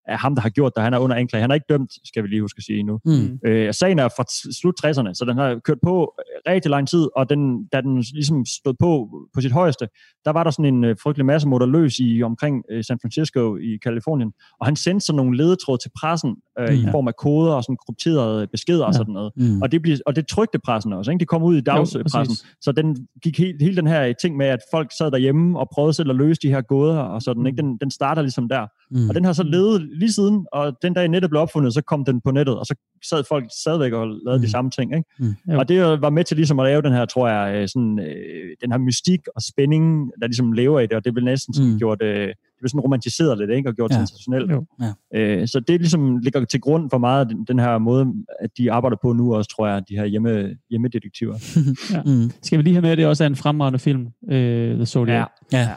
[0.09, 0.83] er ham, der har gjort det.
[0.83, 1.41] Han er under anklage.
[1.41, 2.99] Han er ikke dømt, skal vi lige huske at sige nu.
[3.05, 3.39] Mm.
[3.47, 4.25] Øh, sagen er fra
[4.61, 6.15] slut 60'erne, så den har kørt på
[6.49, 9.89] rigtig lang tid, og den, da den ligesom stod på på sit højeste,
[10.25, 13.79] der var der sådan en øh, frygtelig masse løs i omkring øh, San Francisco i
[13.83, 16.75] Kalifornien, og han sendte sådan nogle ledetråde til pressen øh, Mm.
[16.89, 18.97] i form af koder og sådan krypterede beskeder og Ja.
[18.97, 19.33] sådan noget.
[19.37, 19.63] Mm.
[19.63, 21.21] Og det, blev, og det trykte pressen også, ikke?
[21.21, 22.21] Det kom ud i dagspressen.
[22.21, 22.47] præcis.
[22.61, 25.93] Så den gik helt, hele den her ting med, at folk sad derhjemme og prøvede
[25.93, 27.57] selv at løse de her gåder og sådan, ikke?
[27.63, 28.67] Den, den starter ligesom der.
[28.91, 29.09] Mm.
[29.09, 32.05] Og den har så levet lige siden, og den dag nettet blev opfundet, så kom
[32.05, 32.75] den på nettet, og så
[33.11, 34.35] sad folk stadigvæk og lavede mm.
[34.35, 34.41] Mm.
[34.43, 34.97] de samme ting.
[34.97, 35.09] Ikke?
[35.19, 35.53] Mm.
[35.53, 35.59] Jo.
[35.59, 38.57] Og det var med til ligesom at lave den her, tror jeg, øh, sådan, øh,
[38.63, 41.73] den her mystik og spænding, der ligesom lever i det, og det blev næsten sådan
[41.73, 41.79] Mm.
[41.79, 42.29] gjort, øh,
[42.59, 43.69] det blev sådan romantiseret lidt, ikke?
[43.69, 43.95] og gjort Ja.
[43.99, 44.05] ja.
[44.07, 44.51] sensationelt.
[44.51, 44.65] Jo.
[45.13, 45.41] Ja.
[45.41, 48.07] Øh, så det ligesom ligger til grund for meget den, den her måde,
[48.41, 51.35] at de arbejder på nu også, tror jeg, de her hjemme, hjemmedetektiver.
[52.07, 52.31] Mm.
[52.43, 55.27] Skal vi lige have med, at det også er en fremragende film, øh, The Zodiac.
[55.53, 55.59] Ja.
[55.59, 55.69] Ja.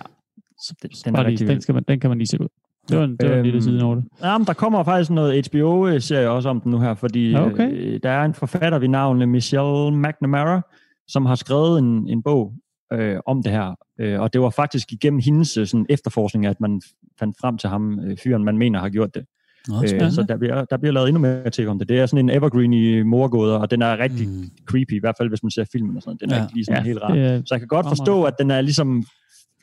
[0.61, 2.47] Så, Den- den, er lige, den, skal man, den kan man lige se ud.
[2.89, 4.01] Det var en, det var en lille Øhm, sidenote.
[4.23, 7.71] Ja, men der kommer faktisk noget HBO-serie også om den nu her, fordi Ja, okay.
[7.73, 10.61] øh, der er en forfatter ved navn Michelle McNamara,
[11.07, 12.53] som har skrevet en, en bog
[12.93, 13.75] øh, om det her.
[13.99, 16.81] Øh, og det var faktisk igennem hendes øh, sådan, efterforskning, at man
[17.19, 19.25] fandt frem til ham, øh, fyren, man mener har gjort det.
[19.67, 21.89] Nå, Øh, så der bliver, der bliver lavet endnu mere til om det.
[21.89, 24.49] Det er sådan en evergreen i morgåder, og den er rigtig Mm.
[24.65, 26.17] creepy, i hvert fald hvis man ser filmen og sådan.
[26.21, 26.41] Den er Ja.
[26.43, 27.15] ikke lige sådan Ja, helt rar.
[27.15, 29.03] er Så jeg kan godt forstå, at den er ligesom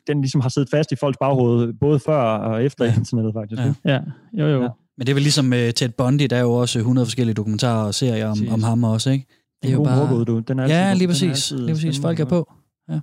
[0.07, 2.93] den ligesom har siddet fast i folks baghoved, både før og efter Ja.
[2.97, 3.61] internettet faktisk.
[3.61, 3.73] Ja.
[3.93, 3.99] Ja.
[4.33, 4.61] Jo jo.
[4.61, 4.67] Ja.
[4.97, 7.87] Men det er vel ligesom uh, Ted Bundy, der er jo også 100 forskellige dokumentarer
[7.87, 9.25] og serier om, om ham også, ikke?
[9.63, 9.97] Det er jo bare...
[10.07, 10.39] morgåde, du.
[10.39, 11.29] Den er altid Ja, lige er præcis.
[11.51, 11.99] altid Lige præcis.
[11.99, 12.53] Folk er på.
[12.89, 12.99] Ja.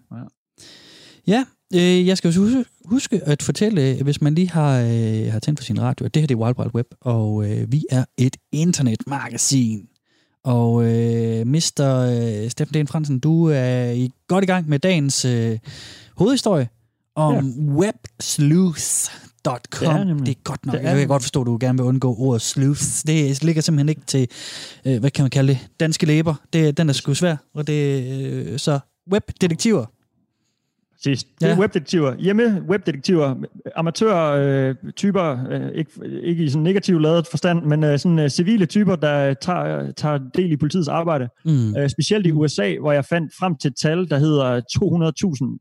[1.26, 1.45] Ja.
[1.74, 5.39] Øh, jeg skal jo huske, huske at fortælle, øh, hvis man lige har, øh, har
[5.39, 7.84] tændt for sin radio, at det her det er Wild Wild Web, og øh, vi
[7.91, 9.89] er et internetmagasin.
[10.45, 11.61] Og øh, Mr.
[11.80, 15.59] Øh, Steffen Den Fransen, du er i, godt i gang med dagens øh,
[16.16, 16.68] hovedhistorie
[17.14, 17.41] om ja.
[17.72, 19.59] websleuths.com.
[19.80, 20.74] Det er det er godt nok.
[20.74, 23.03] Det er Jeg kan godt forstå, at du gerne vil undgå ordet sleuths.
[23.03, 24.28] Det ligger simpelthen ikke til,
[24.84, 26.34] øh, hvad kan man kalde det, danske læber.
[26.53, 27.37] Det, den er sgu svær.
[27.55, 29.86] Og det, øh, så webdetektiver.
[31.03, 31.26] Sidst.
[31.40, 31.59] Det er Ja.
[31.61, 32.14] webdetektiver.
[32.18, 33.34] Hjemme webdetektiver.
[33.76, 35.38] Amatør-typer.
[35.51, 35.90] Øh, ikke,
[36.22, 40.18] ikke i sådan negativ lavet forstand, men øh, sådan øh, civile typer, der tager, tager
[40.36, 41.28] del i politiets arbejde.
[41.44, 41.76] Mm.
[41.76, 44.61] Øh, specielt i USA, hvor jeg fandt frem til et tal, der hedder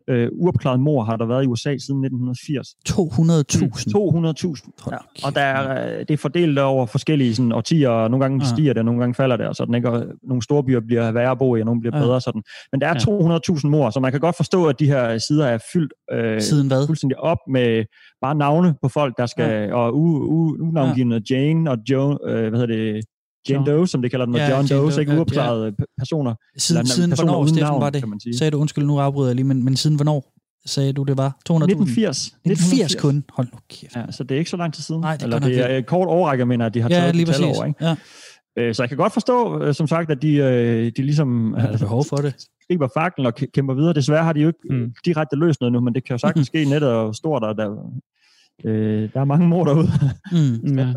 [0.08, 2.68] 200.000 øh, uopklarede mor har der været i USA siden 1980.
[2.90, 2.96] 200.000.
[4.56, 4.84] 200.000.
[4.84, 5.28] Hold Ja.
[5.28, 8.50] Og der er, øh, det er fordelt over forskellige sådan, årtier, og nogle gange Ja.
[8.50, 9.90] stiger det, og nogle gange falder det, og sådan, ikke?
[9.90, 12.04] Og nogle store byer bliver værre at bo i, og nogle bliver Ja.
[12.04, 12.22] bedre.
[12.22, 12.44] Sådan.
[12.72, 13.00] Men der er Ja.
[13.00, 16.68] 200.000 mor, så man kan godt forstå, at de her sider er fyldt øh, Siden
[16.68, 16.88] hvad?
[16.88, 17.84] fuldstændig op med
[18.22, 19.74] bare navne på folk, der skal, ja.
[19.76, 23.06] og u, u, unavngivende Jane og Joe, øh, hvad hedder det,
[23.50, 23.66] Jane.
[23.66, 25.94] Doe, som det kalder dem, og Ja, John Jane Doe, Doe, ikke ja, uopklarede p-
[25.98, 26.36] personer.
[26.58, 28.02] Siden, Eller siden personer hvornår, Steffen, navn, var det?
[28.02, 28.38] kan man sige.
[28.38, 30.32] Sagde du, undskyld, nu afbryder jeg lige, men, men siden hvornår
[30.66, 31.30] sagde du, det var?
[31.50, 31.56] 200.000?
[31.56, 32.26] 1980.
[32.28, 33.24] 1980 kun.
[33.34, 33.96] Hold nu kæft.
[33.96, 35.02] Ja, så det er ikke så lang tid siden.
[35.02, 37.16] Nej, det er Eller det er et kort overrække, mener at de har Ja, taget
[37.16, 37.66] lige tal over.
[37.66, 37.86] Ikke?
[37.86, 37.96] Ja,
[38.60, 41.64] Øh, Så jeg kan godt forstå, øh, som sagt, at de, øh, de ligesom der
[41.64, 42.36] er behov for det.
[42.70, 43.94] Griber faklen og kæ- kæmper videre.
[43.94, 44.76] Desværre har de jo ikke Mm.
[44.76, 44.94] mm.
[45.06, 46.66] direkte løst noget nu, men det kan jo sagtens ske.
[46.66, 47.92] Nettet er jo stort, og der,
[48.66, 49.88] øh, der er mange mor derude.
[50.32, 50.78] Mm.
[50.80, 50.94] Ja.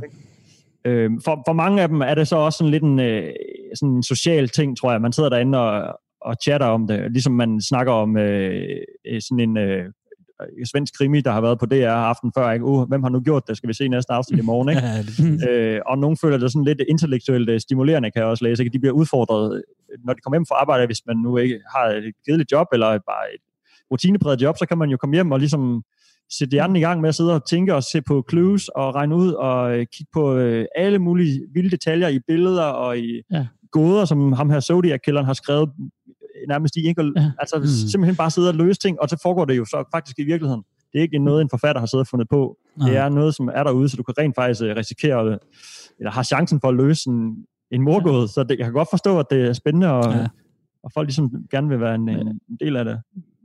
[0.85, 3.29] Øh, for, for mange af dem er det så også sådan lidt en, øh,
[3.75, 5.01] sådan en social ting, tror jeg.
[5.03, 9.41] Man sidder derinde og, og chatter om det, ligesom man snakker om øh, øh, sådan
[9.51, 9.85] en øh,
[10.65, 12.51] svensk krimi, der har været på DR aften før.
[12.53, 12.65] Ikke?
[12.65, 13.57] Uh, hvem har nu gjort det?
[13.57, 14.69] Skal vi se næste afsnit i morgen?
[14.69, 14.83] Ikke?
[15.47, 18.63] Ja, Øh, og nogle føler det sådan lidt intellektuelt øh, stimulerende, kan jeg også læse.
[18.63, 18.73] Ikke?
[18.73, 19.63] De bliver udfordret, øh,
[20.05, 22.87] når de kommer hjem fra arbejde, hvis man nu ikke har et kedeligt job, eller
[22.87, 23.41] bare et
[23.91, 25.83] rutinepræget job, så kan man jo komme hjem og ligesom
[26.39, 29.17] sætte hjernen i gang med at sidde og tænke og se på clues og regne
[29.17, 33.47] ud og øh, kigge på øh, alle mulige vilde detaljer i billeder og i Ja.
[33.73, 35.87] gåder, som ham her Zodiac-killeren har skrevet øh,
[36.49, 37.13] nærmest i enkelt.
[37.17, 37.31] Ja.
[37.39, 37.67] Altså Mm.
[37.67, 40.63] simpelthen bare sidde og løse ting, og så foregår det jo så faktisk i virkeligheden.
[40.93, 42.57] Det er ikke noget, en forfatter har siddet og fundet på.
[42.77, 42.89] Nej.
[42.89, 45.39] Det er noget, som er derude, så du kan rent faktisk øh, risikere,
[45.99, 47.37] eller har chancen for at løse en,
[47.71, 48.29] en morgåde.
[48.29, 50.19] Så det, jeg kan godt forstå, at det er spændende, og, Ja.
[50.19, 50.27] ja.
[50.83, 53.01] og folk ligesom gerne vil være en, en del af det.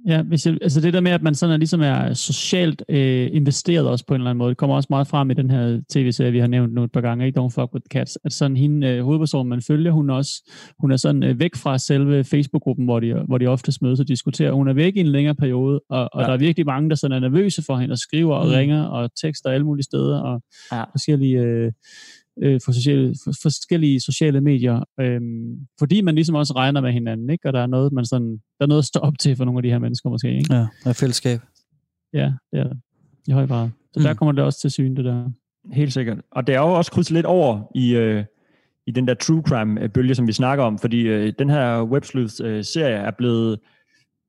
[0.08, 3.30] Ja, hvis jeg, altså det der med, at man sådan er, ligesom er socialt øh,
[3.32, 5.82] investeret også på en eller anden måde, det kommer også meget frem i den her
[5.90, 7.40] tv-serie, vi har nævnt nu et par gange, ikke?
[7.40, 10.98] Don't Fuck With Cats, at sådan hende, øh, hovedpersonen, man følger, hun også, hun er
[10.98, 14.52] sådan øh, væk fra selve Facebook-gruppen, hvor de, hvor de oftest mødes og diskuterer.
[14.52, 16.28] Hun er væk i en længere periode, og, og Ja.
[16.28, 18.52] der er virkelig mange, der sådan er nervøse for hende, og skriver og Mm.
[18.52, 20.42] ringer og tekster alle mulige steder, og
[20.72, 20.84] Ja.
[20.84, 21.40] forskellige...
[21.40, 21.72] Øh,
[22.44, 27.30] øh, for sociale, for forskellige sociale medier, øhm, fordi man ligesom også regner med hinanden,
[27.30, 27.48] ikke?
[27.48, 29.60] og der er noget, man sådan, der er noget at stå op til for nogle
[29.60, 30.38] af de her mennesker måske.
[30.38, 30.54] Ikke?
[30.56, 31.40] ja, af fællesskab.
[32.14, 32.78] Ja, det er det.
[33.28, 33.70] I høj grad.
[33.94, 34.04] Så Mm.
[34.04, 35.30] der kommer det også til syne, det der.
[35.74, 36.18] Helt sikkert.
[36.32, 38.24] Og det er jo også krydset lidt over i, øh,
[38.88, 43.12] i den der true crime-bølge, som vi snakker om, fordi øh, den her Websleuth-serie er
[43.12, 43.60] blevet,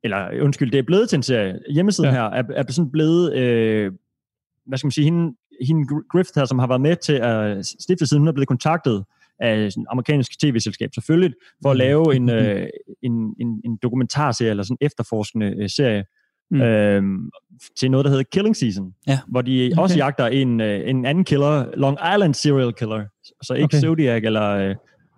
[0.05, 1.59] eller undskyld, det er blevet til en serie.
[1.73, 2.15] Hjemmesiden Ja.
[2.17, 3.93] her er, er sådan blevet, øh,
[4.67, 5.37] hvad skal man sige, hende,
[5.67, 9.05] hende Griffith her, som har været med til at stifte siden, hun er blevet kontaktet
[9.41, 11.79] af sådan et amerikansk tv-selskab selvfølgelig, for at Mm.
[11.79, 12.67] lave en, øh,
[13.03, 16.05] en, en, en dokumentarserie, eller sådan en efterforskende øh, serie,
[16.51, 16.61] Mm.
[16.61, 17.31] øhm,
[17.79, 19.19] til noget, der hedder Killing Season, Ja.
[19.29, 19.83] hvor de Okay.
[19.83, 23.05] også jagter en, øh, en anden killer, Long Island serial killer,
[23.43, 23.81] så ikke okay.
[23.81, 24.75] Zodiac eller øh,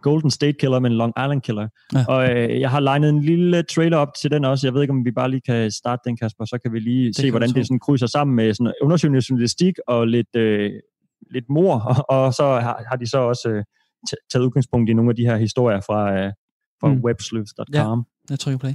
[0.08, 1.68] Golden State Killer, men Long Island Killer.
[1.94, 2.04] Ja.
[2.08, 4.66] Og øh, jeg har legnet en lille trailer op til den også.
[4.66, 7.04] Jeg ved ikke, om vi bare lige kan starte den, Kasper, så kan vi lige
[7.06, 10.70] kan se, hvordan det sådan krydser sammen med sådan undersøgende journalistik og lidt, øh,
[11.34, 13.64] lidt mor, og, og så har, har de så også øh,
[14.32, 16.32] taget udgangspunkt i nogle af de her historier fra, øh,
[16.80, 16.94] fra Mm.
[16.94, 17.00] mm.
[17.04, 17.74] websleuths.com.
[17.74, 17.94] Ja.
[18.30, 18.74] Jeg trykker play.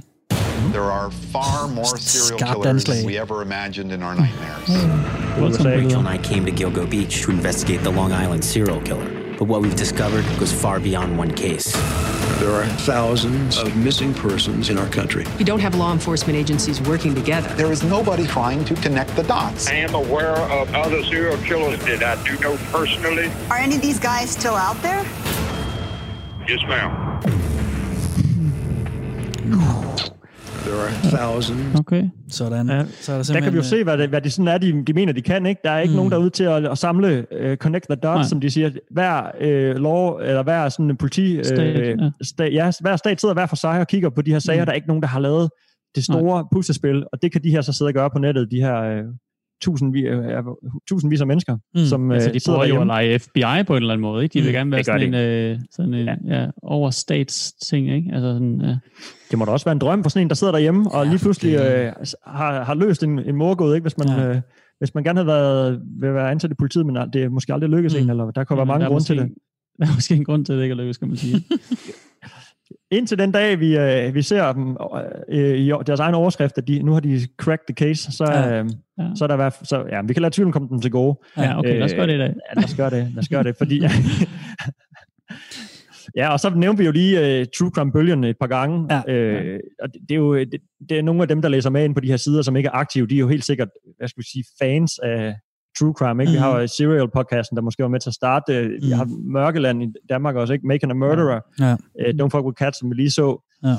[0.76, 4.68] There are far more serial killers than we ever imagined in our nightmares.
[5.40, 5.76] Voldsomme USA.
[5.76, 5.98] billeder.
[5.98, 9.21] Rachel and I came to Gilgo Beach to investigate the Long Island serial killer.
[9.42, 11.72] But what we've discovered goes far beyond one case.
[12.38, 15.26] There are thousands of missing persons in our country.
[15.36, 17.52] We don't have law enforcement agencies working together.
[17.56, 19.66] There is nobody trying to connect the dots.
[19.66, 23.32] I am aware of other serial killers that I do know personally.
[23.50, 25.04] Are any of these guys still out there?
[26.46, 26.92] Yes, ma'am.
[30.72, 31.80] There are thousands.
[31.80, 32.04] Okay.
[32.28, 32.68] Sådan.
[32.68, 32.84] Ja.
[33.00, 34.84] Så er der Der kan vi jo se, hvad det, hvad det sådan er, de,
[34.86, 35.46] de mener, de kan.
[35.46, 35.60] ikke.
[35.64, 35.96] Der er ikke Mm.
[35.96, 38.14] nogen derude til at, at samle uh, connect the dots, Nej.
[38.14, 38.22] Nej.
[38.28, 38.70] som de siger.
[38.90, 41.36] Hver uh, lov, eller hver sådan en politi...
[41.36, 42.10] øh, Stat, ja.
[42.22, 44.60] stat, ja, hver stat sidder hver for sig og kigger på de her sager.
[44.62, 44.66] Mm.
[44.66, 45.50] Der er ikke nogen, der har lavet
[45.94, 48.56] det store puslespil, og det kan de her så sidde og gøre på nettet, de
[48.60, 49.04] her uh,
[49.62, 50.54] tusindvis, uh,
[50.88, 51.60] tusindvis af mennesker, Mm.
[51.80, 51.84] mm.
[51.86, 54.32] som Altså, de sidder prøver jo at lege FBI på en eller anden måde, ikke?
[54.32, 56.40] De vil Mm, gerne være sådan en, øh, sådan en Ja.
[56.40, 56.46] ja.
[56.62, 58.10] overstatsting, ikke?
[58.12, 58.76] Altså sådan, ja.
[59.30, 61.10] Det må da også være en drøm for sådan en, der sidder derhjemme, og Ja,
[61.10, 61.92] lige pludselig øh,
[62.26, 63.84] har, har løst en, en morgåde, ikke?
[63.84, 64.22] Hvis man, Ja.
[64.22, 64.28] ja.
[64.36, 64.40] øh,
[64.78, 67.70] hvis man gerne havde været, vil være ansat i politiet, men det er måske aldrig
[67.70, 67.98] lykkedes Mm.
[68.00, 68.04] mm.
[68.04, 69.28] en, eller der kan være Jamen, mange grunde til det.
[69.78, 71.34] Der er måske en grund til, at det ikke er lykkedes, kan man sige.
[72.92, 74.76] Indtil den dag, vi, øh, vi ser dem
[75.28, 78.58] øh, i deres egen overskrift, at de, nu har de cracked the case, så, Ja.
[78.60, 79.04] øh, Ja.
[79.16, 81.18] så er der hvert så, ja, vi kan lade tvivlen komme dem til gode.
[81.38, 82.28] Ja, okay, lad os gøre det i dag.
[82.28, 83.08] Ja, lad os gøre det.
[83.14, 83.82] Lad os gøre det, fordi
[86.16, 88.94] Ja, og så nævnte vi jo lige uh, True Crime-bølgen et par gange.
[89.06, 89.12] Ja.
[89.12, 91.84] Øh, og det, det, er jo det, det er nogle af dem, der læser med
[91.84, 93.06] ind på de her sider, som ikke er aktive.
[93.06, 93.68] De er jo helt sikkert,
[93.98, 95.34] hvad skal vi sige, fans af
[95.78, 96.22] True Crime.
[96.22, 96.30] Ikke?
[96.30, 96.34] Mm.
[96.34, 98.52] Vi har jo Serial-podcasten, der måske var med til at starte.
[98.52, 98.70] det.
[98.70, 98.92] Vi Mhm.
[98.92, 100.66] har Mørkeland i Danmark også, ikke?
[100.66, 101.40] Making a Murderer.
[101.60, 101.72] Ja.
[101.72, 103.42] Uh, Don't Fuck With Cats, som vi lige så.
[103.64, 103.72] Ja.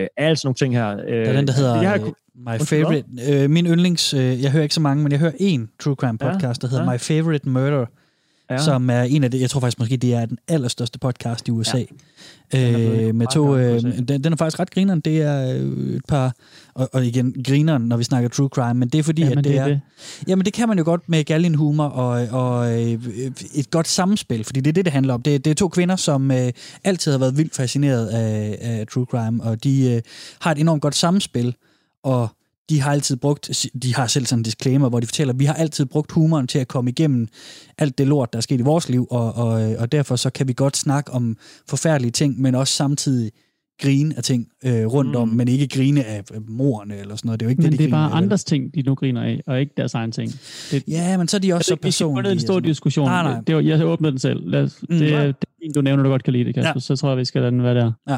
[0.00, 0.94] Uh, alle sådan nogle ting her.
[0.94, 3.04] Uh, Der er den, der hedder det her, øh, My Favorite.
[3.44, 6.18] Øh, min yndlings, øh, jeg hører ikke så mange, men jeg hører en True Crime
[6.18, 6.92] podcast, der hedder ja.
[6.92, 7.86] My Favorite Murder,
[8.50, 8.58] Ja.
[8.58, 11.50] som er en af det, jeg tror faktisk måske, det er den allerstørste podcast i
[11.50, 11.82] USA.
[12.50, 15.00] blevet Øh, med to, øh, den, den er faktisk ret grineren.
[15.00, 16.34] Det er øh, et par,
[16.74, 19.44] og, og igen, grineren, når vi snakker true crime, men det er fordi, Jamen, at
[19.44, 19.80] det, det er er, det.
[20.28, 22.98] jamen det kan man jo godt med galgen humor og, og øh,
[23.54, 25.22] et godt samspil, fordi det er det, det handler om.
[25.22, 26.52] Det, det er to kvinder, som øh,
[26.84, 30.02] altid har været vildt fascineret af, af true crime, og de øh,
[30.40, 31.54] har et enormt godt samspil,
[32.02, 32.28] og
[32.70, 35.44] de har altid brugt, de har selv sådan en disclaimer, hvor de fortæller, at vi
[35.44, 37.28] har altid brugt humoren til at komme igennem
[37.78, 40.48] alt det lort, der er sket i vores liv, og, og, og derfor så kan
[40.48, 41.36] vi godt snakke om
[41.68, 43.32] forfærdelige ting, men også samtidig
[43.82, 45.16] grine af ting øh, rundt mm.
[45.16, 47.40] om, men ikke grine af morerne eller sådan noget.
[47.40, 48.94] Det er jo ikke Men det, det, de er bare af, andres ting, de nu
[48.94, 50.32] griner af, og ikke deres egen ting.
[50.70, 52.32] Det, Ja, men så er de også så jeg skal ikke gå ned i personlige.
[52.32, 53.06] en stor diskussion.
[53.06, 53.40] Nej, nej.
[53.46, 54.40] Det var, jeg åbnede den selv.
[54.50, 54.98] Lad os, Mm.
[54.98, 56.72] det, er, det er fint, du nævner, du godt kan lide det, Kasper.
[56.74, 56.80] Ja.
[56.80, 57.92] Så tror jeg, vi skal lade den være der.
[58.10, 58.16] Ja.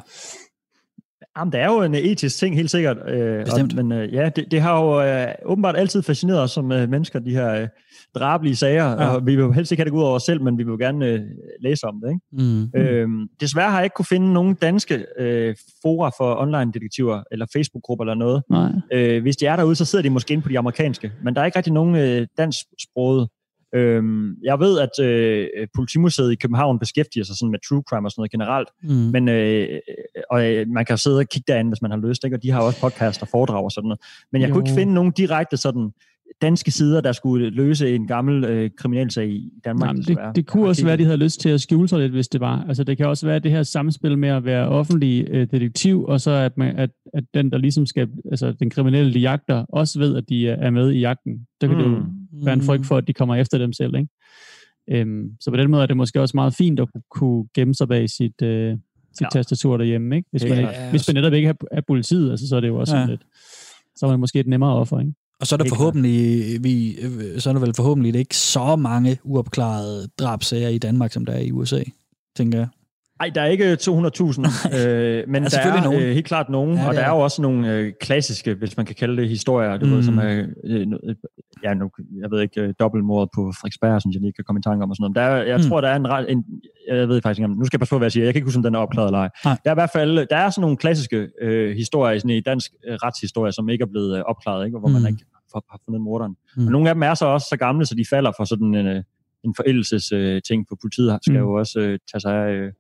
[1.39, 2.97] Jamen, det er jo en etisk ting, helt sikkert.
[3.09, 3.79] Øh, Bestemt.
[3.79, 6.89] Og, men øh, ja, det, det har jo øh, åbenbart altid fascineret os som øh,
[6.89, 7.69] mennesker, de her øh,
[8.15, 8.91] drabelige sager.
[8.91, 9.09] Ja.
[9.09, 10.63] Og vi vil jo helst ikke have det gå ud over os selv, men vi
[10.63, 11.21] vil jo gerne øh,
[11.61, 12.09] læse om det.
[12.09, 12.47] Ikke?
[12.47, 12.81] Mm.
[12.81, 18.05] Øhm, desværre har jeg ikke kunne finde nogen danske øh, fora for online-detektiver, eller Facebook-grupper
[18.05, 18.43] eller noget.
[18.51, 18.71] Nej.
[18.93, 21.13] Øh, hvis de er derude, så sidder de måske inde på de amerikanske.
[21.23, 23.29] Men der er ikke rigtig nogen øh, dansksproget.
[23.75, 28.11] Øhm, jeg ved, at øh, Politimuseet i København beskæftiger sig sådan med true crime og
[28.11, 28.69] sådan noget generelt.
[28.83, 28.95] Mm.
[28.95, 29.81] Men øh,
[30.31, 32.37] og øh, man kan sidde og kigge derinde, hvis man har lyst, ikke?
[32.37, 34.01] og de har også podcast og foredrag og sådan noget.
[34.33, 34.55] Men jeg jo.
[34.55, 35.91] kunne ikke finde nogen direkte sådan
[36.43, 39.89] danske sider, der skulle løse en gammel øh, kriminalsag i Danmark.
[39.89, 42.13] Jamen, det, det kunne også være, at de havde lyst til at skjule sig lidt,
[42.13, 42.65] hvis det var.
[42.69, 46.21] Altså, det kan også være det her samspil med at være offentlig øh, detektiv, og
[46.21, 49.99] så at, man, at, at den, der ligesom skal, altså den kriminelle, de jagter, også
[49.99, 51.47] ved, at de er er med i jagten.
[51.61, 51.83] Der kan mm.
[51.83, 52.03] det jo
[52.45, 54.09] være en frygt for, at de kommer efter dem selv, ikke?
[54.91, 57.89] Øhm, så på den måde er det måske også meget fint at kunne- gemme sig
[57.89, 59.25] bag sit, øh, sit ja.
[59.25, 59.29] Ja.
[59.33, 60.29] tastatur derhjemme, ikke?
[60.31, 60.91] Hvis, man, ikke, klart.
[60.91, 63.03] hvis man netop ikke er, politiet, altså, så er det jo også Ja.
[63.03, 63.23] sådan lidt,
[63.97, 65.13] så er man måske et nemmere offer, ikke?
[65.41, 66.97] Og så er der forhåbentlig, vi,
[67.39, 71.39] så er der vel forhåbentlig ikke så mange uopklarede drabsager i Danmark, som der er
[71.41, 71.83] i USA,
[72.37, 72.69] tænker jeg.
[73.21, 73.89] Ej, der er ikke 200.000,
[74.79, 76.03] øh, men Er der er nogen.
[76.03, 77.17] øh, helt klart nogen, Ja, og der er er der.
[77.17, 79.93] jo også nogle øh, klassiske, hvis man kan kalde det historier, du mm.
[79.93, 80.21] ved, som Mm.
[80.21, 81.17] er, øh, noget-
[81.65, 81.91] ja, nu,
[82.23, 84.91] jeg ved ikke, øh, dobbeltmordet på Frederiksberg, synes jeg lige kan komme i tanke om
[84.91, 85.17] og sådan noget.
[85.17, 85.63] Der er, jeg Mm.
[85.69, 86.07] tror, der er en,
[86.39, 86.45] en,
[86.89, 88.47] jeg ved faktisk ikke, nu skal jeg passe på, hvad jeg siger, jeg kan ikke
[88.47, 89.29] huske, om den er opklaret eller ej.
[89.45, 89.57] Nej.
[89.65, 92.71] Der er i hvert fald, der er sådan nogle klassiske øh, historier, sådan i dansk
[92.89, 94.79] øh, retshistorie, som ikke er blevet øh, opklaret, ikke?
[94.79, 94.95] hvor mm.
[94.95, 96.35] Man ikke har, har fundet morderen.
[96.57, 96.67] Mm.
[96.67, 98.87] Og nogle af dem er så også så gamle, så de falder for sådan en,
[98.87, 99.03] øh,
[99.45, 101.39] en forældelses øh, ting, for politiet skal mm.
[101.39, 102.73] jo også øh, tage sig af øh,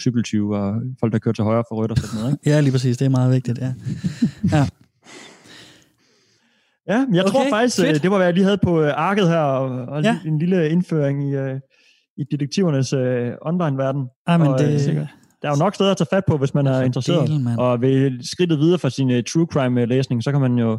[0.00, 2.32] cykeltyve og folk, der kører til højre for rødt og sådan noget.
[2.32, 2.50] Ikke?
[2.54, 2.96] Ja, lige præcis.
[2.96, 3.72] Det er meget vigtigt, ja.
[4.52, 4.66] ja.
[6.88, 7.88] Ja, men jeg okay, tror faktisk, fedt.
[7.88, 8.02] fedt.
[8.02, 10.18] det var, hvad jeg lige havde på øh, arket her, og, og Ja.
[10.26, 11.60] en lille indføring i, øh,
[12.16, 14.08] i detektivernes øh, online-verden.
[14.26, 15.08] Ej, men Og, det, øh, sikkert.
[15.42, 17.28] Der er jo nok steder at tage fat på, hvis man er interesseret.
[17.28, 17.58] delen, mand.
[17.58, 20.78] og ved skridtet videre fra sin uh, true crime-læsning, så kan man jo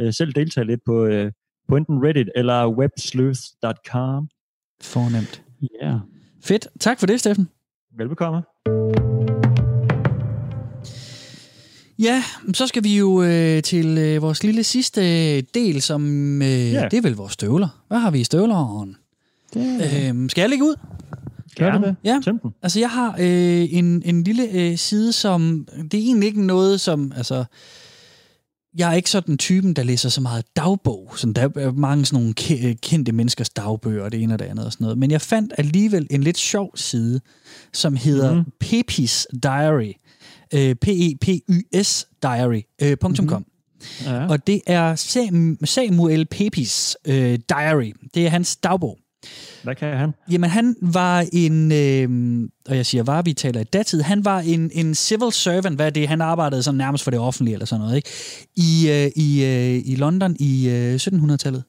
[0.00, 1.26] uh, selv deltage lidt på, uh,
[1.68, 4.28] på enten Reddit eller websleuth.com.
[4.82, 5.42] fornemt.
[5.82, 5.86] Ja.
[5.86, 6.00] Yeah.
[6.44, 6.68] Fedt.
[6.80, 7.48] Tak for det, Steffen.
[7.96, 8.42] Velbekomme.
[11.98, 12.22] Ja,
[12.54, 16.02] så skal vi jo øh, til øh, vores lille sidste del, som
[16.42, 16.88] øh, Ja.
[16.90, 17.68] det er vel vores støvler.
[17.88, 18.96] Hvad har vi i støvleren?
[19.56, 20.74] Øhm, skal jeg lægge ud?
[21.58, 21.96] Gør det det?
[22.04, 22.20] Ja.
[22.62, 25.66] Altså, jeg har øh, en, en lille øh, side, som...
[25.90, 27.12] Det er egentlig ikke noget, som...
[27.16, 27.44] Altså,
[28.78, 31.12] jeg er ikke sådan typen, der læser så meget dagbog.
[31.16, 34.44] Sådan, der er mange sådan nogle ke- kendte menneskers dagbøger, og det ene og det
[34.44, 34.98] andet og sådan noget.
[34.98, 37.20] Men jeg fandt alligevel en lidt sjov side,
[37.72, 38.44] som hedder mm.
[38.60, 39.92] Pepis Diary.
[40.54, 42.60] Øh, P-E-P-Y-S Diary.
[42.82, 43.44] Øh, .com.
[44.04, 44.26] Ja.
[44.28, 47.92] Og det er Sam- Samuel Pepys øh, diary.
[48.14, 48.98] Det er hans dagbog.
[49.62, 50.14] Hvad kan han?
[50.30, 54.40] Jamen, han var en, øh, og jeg siger var, vi taler i datid, han var
[54.40, 56.08] en, en civil servant, hvad er det?
[56.08, 58.08] Han arbejdede sådan nærmest for det offentlige eller sådan noget, ikke?
[58.56, 61.62] I, øh, i, øh, i London i øh, 1700-tallet.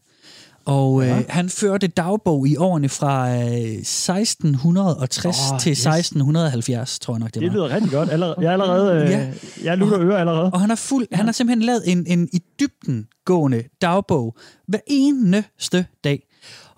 [0.66, 1.24] Og øh, Ja.
[1.30, 5.80] han førte dagbog i årene fra øh, 1660 Åh, oh, til yes.
[5.86, 7.47] 1670, tror jeg nok, det var.
[7.47, 8.10] Det lyder rigtig godt.
[8.10, 9.04] Allerede, jeg er allerede...
[9.04, 9.28] Øh, Ja.
[9.64, 10.52] Jeg lutter øre allerede.
[10.54, 14.36] Og han har, fuld, han har simpelthen lavet en, en i dybden gående dagbog
[14.68, 16.24] hver eneste dag.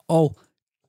[0.07, 0.37] Og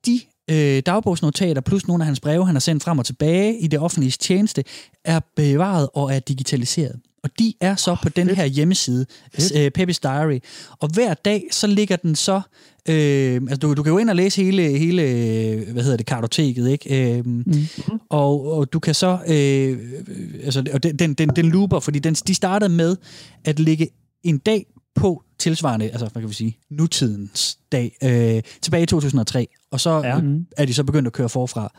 [0.05, 3.67] de øh, dagbogsnotater, plus nogle af hans breve, han har sendt frem og tilbage i
[3.67, 4.63] det offentlige tjeneste,
[5.05, 6.99] er bevaret og er digitaliseret.
[7.23, 9.05] Og de er så på den her hjemmeside,
[9.55, 10.39] uh, Peppis Diary.
[10.79, 12.41] Og hver dag, så ligger den så...
[12.89, 15.01] Øh, altså, du, du kan jo ind og læse hele, hele
[15.71, 17.17] hvad hedder det, kartoteket, ikke?
[17.17, 17.45] Øh, mm.
[18.09, 19.19] og, og du kan så...
[19.27, 19.79] Øh,
[20.43, 22.95] altså, og den, den, den, den looper, fordi den, de startede med
[23.45, 23.87] at lægge
[24.23, 29.47] en dag på tilsvarende, altså hvad kan vi sige, nutidens dag, øh, tilbage i 2003,
[29.71, 30.19] og så ja.
[30.57, 31.73] er de så begyndt at køre forfra.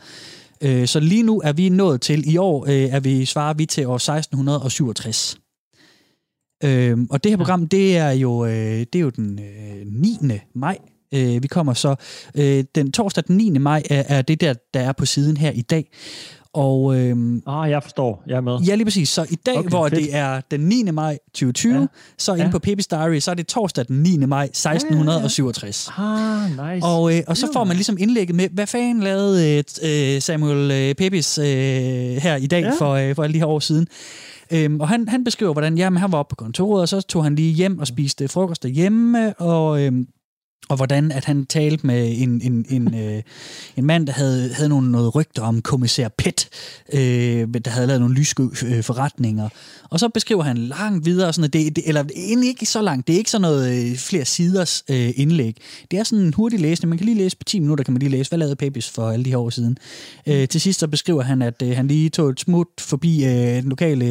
[0.61, 3.65] Øh, så lige nu er vi nået til, i år øh, er vi, svarer vi
[3.65, 5.37] til år 1667.
[6.63, 10.17] Øh, og det her program, det er jo, øh, det er jo den øh, 9.
[10.55, 10.77] maj.
[11.13, 11.95] Øh, vi kommer så,
[12.35, 13.49] øh, den torsdag den 9.
[13.49, 15.91] maj er, er det der, der er på siden her i dag.
[16.57, 18.23] Og, øhm, ah, jeg forstår.
[18.27, 18.57] Jeg er med.
[18.59, 19.09] Ja, lige præcis.
[19.09, 20.01] Så i dag, okay, hvor fedt.
[20.01, 20.83] det er den 9.
[20.91, 21.85] maj 2020, ja.
[22.17, 22.51] så inde ja.
[22.51, 24.17] på Pepe's Diary, så er det torsdag den 9.
[24.17, 25.89] maj 1667.
[25.97, 26.63] Ja, ja, ja.
[26.63, 26.87] Ah, nice.
[26.87, 30.95] Og, øh, og så får man ligesom indlægget med, hvad fanden lavede øh, Samuel øh,
[30.95, 32.71] Pepys øh, her i dag ja.
[32.71, 33.87] for, øh, for alle de her år siden.
[34.51, 37.23] Øhm, og han, han beskriver, hvordan jamen, han var oppe på kontoret, og så tog
[37.23, 39.81] han lige hjem og spiste frokost derhjemme, og...
[39.81, 39.91] Øh,
[40.69, 43.21] og hvordan at han talte med en, en, en, øh,
[43.77, 46.49] en mand, der havde, havde nogle, noget rygter om kommissær Pet,
[46.93, 49.49] øh, der havde lavet nogle lyske øh, forretninger.
[49.89, 53.07] Og så beskriver han langt videre, sådan at det, det, eller egentlig ikke så langt,
[53.07, 55.57] det er ikke sådan noget øh, flere siders øh, indlæg.
[55.91, 57.99] Det er sådan en hurtig læsning, man kan lige læse på 10 minutter, kan man
[57.99, 59.77] lige læse, hvad lavede Pepis for alle de her år siden.
[60.27, 63.31] Øh, til sidst så beskriver han, at øh, han lige tog et smut forbi øh,
[63.31, 64.05] den lokale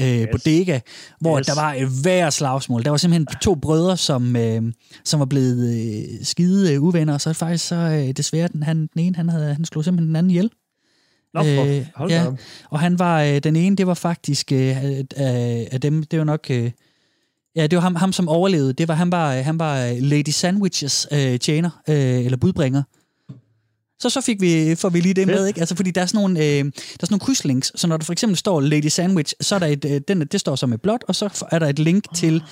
[0.00, 0.28] øh, yes.
[0.32, 0.80] bodega,
[1.20, 1.46] hvor yes.
[1.46, 2.84] der var et værre slagsmål.
[2.84, 4.62] Der var simpelthen to brødre, som, øh,
[5.04, 8.76] som var blevet øh, skide øh, uvenner, og så faktisk så øh, desværre den, han,
[8.76, 10.50] den ene, han, havde, han slog simpelthen den anden ihjel.
[11.34, 12.26] Nå, øh, ja,
[12.70, 14.76] og han var, øh, den ene, det var faktisk øh,
[15.16, 16.46] af, af dem, det var nok...
[16.50, 16.70] Øh,
[17.56, 18.72] Ja, det var ham, ham som overlevede.
[18.72, 22.82] Det var, han var, han var Lady Sandwiches øh, tjener, øh, eller budbringer.
[24.00, 25.60] Så så fik vi, får vi lige det med, ikke?
[25.60, 26.62] Altså, fordi der er sådan nogle, øh, der er
[27.00, 29.84] sådan nogle krydslinks, så når der for eksempel står Lady Sandwich, så er der et,
[29.84, 32.42] øh, den, det står som et blot, og så er der et link til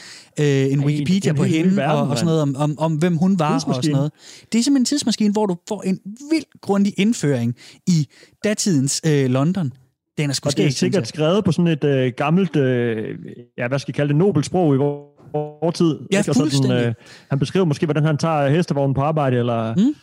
[0.41, 3.39] øh, en Wikipedia på hende, verden, og, og sådan noget om, om, om, hvem hun
[3.39, 4.13] var, og sådan noget.
[4.53, 5.99] Det er simpelthen en tidsmaskine, hvor du får en
[6.31, 7.55] vild grundig indføring
[7.87, 8.09] i
[8.45, 9.73] datidens øh, London.
[10.19, 13.19] Den er sgu og det er sikkert skrevet på sådan et øh, gammelt, øh,
[13.59, 15.99] ja, hvad skal jeg kalde det, nobelsprog i vores tid.
[16.13, 16.53] Ja, fuldstændig.
[16.53, 16.95] Sådan, øh,
[17.31, 19.75] han beskriver måske, hvordan han tager hestevognen på arbejde, eller...
[19.75, 19.95] Mm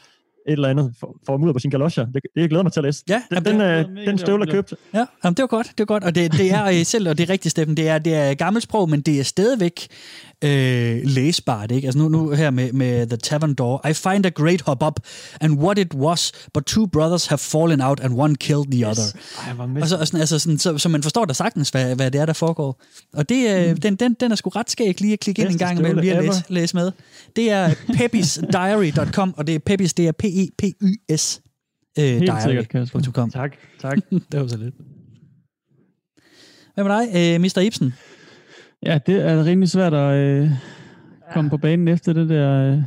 [0.47, 2.05] et eller andet for, for at ud på sin galoscher.
[2.05, 3.03] Det, det jeg glæder mig til at læse.
[3.09, 4.73] Ja, den, den, øh, den støvler købt.
[4.93, 5.67] Ja, jamen, det var godt.
[5.67, 6.03] Det var godt.
[6.03, 8.33] Og det, det er øh, selv, og det er rigtigt, Steffen, det er, det er
[8.33, 9.87] gammelt sprog, men det er stadigvæk
[10.43, 11.71] øh, læsbart.
[11.71, 11.85] Ikke?
[11.85, 13.87] Altså nu, nu her med, med The Tavern Door.
[13.87, 14.99] I find a great hop up,
[15.41, 18.99] and what it was, but two brothers have fallen out, and one killed the yes.
[18.99, 19.19] other.
[19.75, 22.11] Ej, og så, og sådan, altså sådan, så, så man forstår da sagtens, hvad, hvad
[22.11, 22.81] det er, der foregår.
[23.13, 23.77] Og det, øh, mm.
[23.77, 26.13] den, den, den er sgu ret skæg lige at klikke ind en gang imellem, lige
[26.15, 26.91] at læse, læse med.
[27.35, 31.41] Det er peppisdiary.com, og det er Peppis, det er P-E-P-Y-S.
[31.99, 32.41] Øh, Helt diary.
[32.41, 33.29] sikkert, Kasper.
[33.33, 33.97] Tak, tak.
[34.31, 34.75] det var så lidt.
[36.73, 37.59] Hvad med dig, øh, Mr.
[37.61, 37.93] Ibsen?
[38.85, 40.49] Ja, det er rimelig svært at øh,
[41.33, 41.49] komme ja.
[41.49, 42.83] på banen efter det der øh,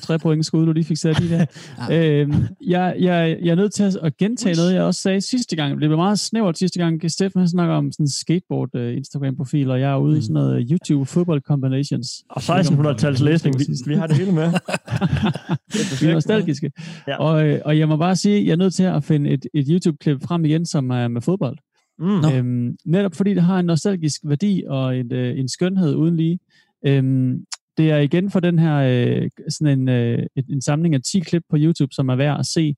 [0.00, 1.46] tre point skud, du lige fik sat i der.
[1.90, 2.20] ja.
[2.20, 2.34] øh,
[2.66, 5.70] jeg, jeg, jeg er nødt til at gentage noget, jeg også sagde sidste gang.
[5.70, 7.10] Det blev meget snævert sidste gang.
[7.10, 10.18] Steffen snakker om sådan en skateboard uh, Instagram-profil, og jeg er ude mm.
[10.18, 12.08] i sådan noget YouTube Football Combinations.
[12.30, 14.44] Og 1600-tals læsning, vi, vi har det hele med.
[16.00, 16.72] vi er nostalgiske.
[17.08, 17.16] Ja.
[17.16, 19.66] Og, øh, og jeg må bare sige, jeg er nødt til at finde et, et
[19.70, 21.58] YouTube-klip frem igen, som er med fodbold.
[21.98, 22.24] Mm.
[22.34, 26.38] Øhm, netop fordi det har en nostalgisk værdi og en, øh, en skønhed uden lige.
[26.86, 27.44] Øhm,
[27.78, 31.42] det er igen for den her øh, sådan en, øh, en samling af 10 klip
[31.50, 32.74] på YouTube, som er værd at se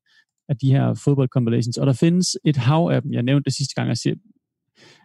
[0.48, 1.78] af de her fodbold compilations.
[1.78, 3.12] Og der findes et hav af dem.
[3.12, 4.14] Jeg nævnte det sidste gang, jeg siger,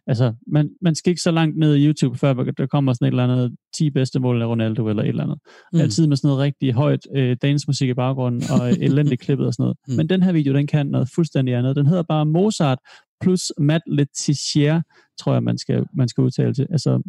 [0.08, 3.12] altså, man, man skal ikke så langt ned i YouTube, før der kommer sådan et
[3.12, 5.38] eller andet 10 bedste mål af Ronaldo eller et eller andet.
[5.74, 5.80] Mm.
[5.80, 9.64] Altid med sådan noget rigtig højt øh, dansmusik i baggrunden og elendigt klippet og sådan
[9.64, 9.78] noget.
[9.88, 9.96] Mm.
[9.96, 11.76] Men den her video, den kan noget fuldstændig andet.
[11.76, 12.80] Den hedder bare Mozart
[13.26, 14.82] plus Matt Letizier,
[15.20, 16.68] tror jeg, man skal, man skal udtale til.
[16.72, 17.02] Altså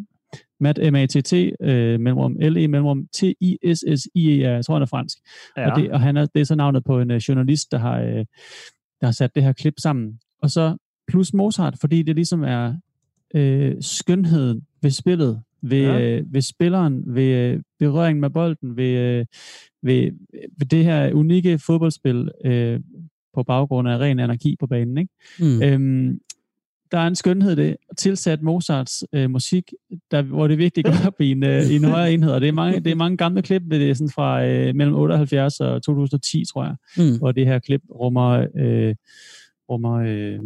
[0.61, 5.19] Matt M-A-T-T, øh, mellemrum L-E, mellemrum T-I-S-S-I-E-R, jeg tror, han er fransk.
[5.57, 5.71] Ja.
[5.71, 8.03] Og, det, og han er, det er så navnet på en uh, journalist, der har,
[8.03, 8.25] uh,
[9.01, 10.21] der har sat det her klip sammen.
[10.43, 10.77] Og så
[11.09, 12.75] plus Mozart, fordi det ligesom er
[13.35, 16.01] øh, skønheden ved spillet, ved, ja.
[16.01, 19.27] øh, ved spilleren, ved øh, berøringen med bolden, ved, øh,
[19.83, 20.11] ved,
[20.59, 22.81] ved det her unikke fodboldspil, øh,
[23.37, 24.99] på baggrund af ren energi på banen.
[24.99, 25.12] Ikke?
[25.41, 25.62] Mm.
[25.62, 26.20] Øhm,
[26.93, 29.72] der er en skønhed det, tilsat Mozarts øh, musik,
[30.11, 32.32] der, hvor det virkelig går op i en, øh, i en højere enhed.
[32.32, 34.95] Og det er mange, det er mange gamle klip, det er sådan fra øh, mellem
[34.95, 37.18] 78 og 2010, tror jeg, mm.
[37.18, 38.95] hvor det her klip rummer, øh,
[39.70, 40.39] rummer øh,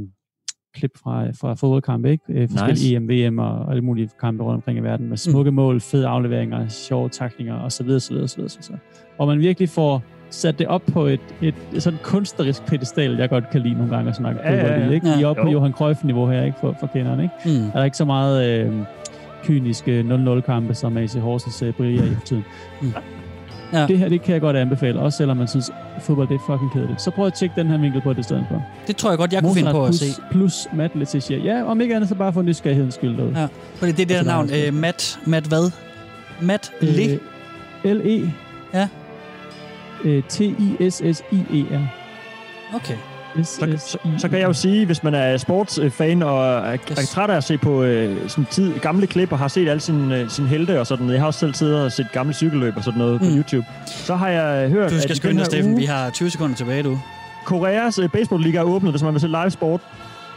[0.75, 2.25] klip fra, fra fodboldkampe, ikke?
[2.29, 3.25] Øh, forskellige nice.
[3.27, 5.55] EM, VM og alle mulige kampe rundt omkring i verden, med smukke mm.
[5.55, 7.89] mål, fede afleveringer, sjove taklinger osv.
[7.89, 8.75] osv., osv., osv.
[9.17, 13.29] Hvor man virkelig får sat det op på et, et, et sådan kunstnerisk pedestal, jeg
[13.29, 14.93] godt kan lide nogle gange at snakke ja, fodbold ja, ja.
[14.93, 15.07] ikke?
[15.17, 16.57] Vi er oppe på Johan Cruyff-niveau her, ikke?
[16.61, 17.59] For, for kenderne, ikke?
[17.61, 17.67] Mm.
[17.67, 18.49] Er der ikke så meget...
[18.49, 18.73] Øh,
[19.45, 22.45] kyniske 0-0-kampe, som AC Horsens uh, brillerer i for tiden.
[22.83, 22.93] Mm.
[23.73, 23.87] Ja.
[23.87, 26.39] Det her, det kan jeg godt anbefale, også selvom man synes, at fodbold det er
[26.47, 27.03] fucking kedeligt.
[27.03, 28.63] Så prøv at tjekke den her vinkel på det i stedet for.
[28.87, 30.23] Det tror jeg godt, jeg kunne finde på at plus, se.
[30.31, 31.39] Plus Matt Letitia.
[31.39, 33.41] Ja, om ikke andet, så bare for nysgerrighedens skyld derude.
[33.41, 34.67] Ja, fordi det er det der Og så navn.
[34.67, 35.71] Øh, Matt, Matt hvad?
[36.41, 37.21] Matt Le?
[37.85, 38.31] Øh, L-E.
[38.75, 38.89] Ja.
[40.05, 41.87] Øh, T-I-S-S-I-E-R.
[42.75, 42.95] Okay.
[43.43, 46.99] Så, så, så kan jeg jo sige, hvis man er sportsfan og er, yes.
[46.99, 49.81] er træt af at se på øh, sådan tid, gamle klip og har set alle
[49.81, 51.15] sine, øh, sine helte og sådan noget.
[51.15, 53.29] Jeg har også selv siddet og set gamle cykelløb og sådan noget mm.
[53.29, 53.67] på YouTube.
[53.87, 55.71] Så har jeg hørt, Du at skal i skynde dig, Steffen.
[55.73, 56.99] uge, Vi har 20 sekunder tilbage, du.
[57.45, 59.81] Koreas øh, baseballliga er åbnet, hvis man vil se live sport.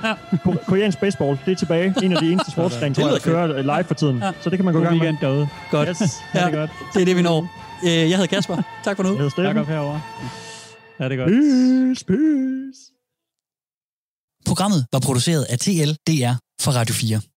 [0.03, 0.13] Ja.
[0.43, 1.93] Ko- Koreansk baseball, det er tilbage.
[2.03, 4.17] En af de eneste sportsgrene, der kører øh, live for tiden.
[4.17, 4.31] Ja.
[4.41, 5.01] Så det kan man gå i gang med.
[5.01, 5.47] weekend derude.
[5.71, 5.89] Godt.
[5.89, 6.01] Yes.
[6.35, 6.69] Ja, det er godt.
[6.93, 7.47] det er det, vi når.
[7.83, 8.57] Øh, Jeg hedder Kasper.
[8.83, 9.09] Tak for nu.
[9.09, 9.55] Jeg hedder Steffen.
[9.55, 10.01] Tak op herovre.
[10.99, 11.29] Ja, det er godt.
[11.31, 12.81] Peace, peace.
[14.45, 17.21] Programmet var produceret af TL DR for Radio 4.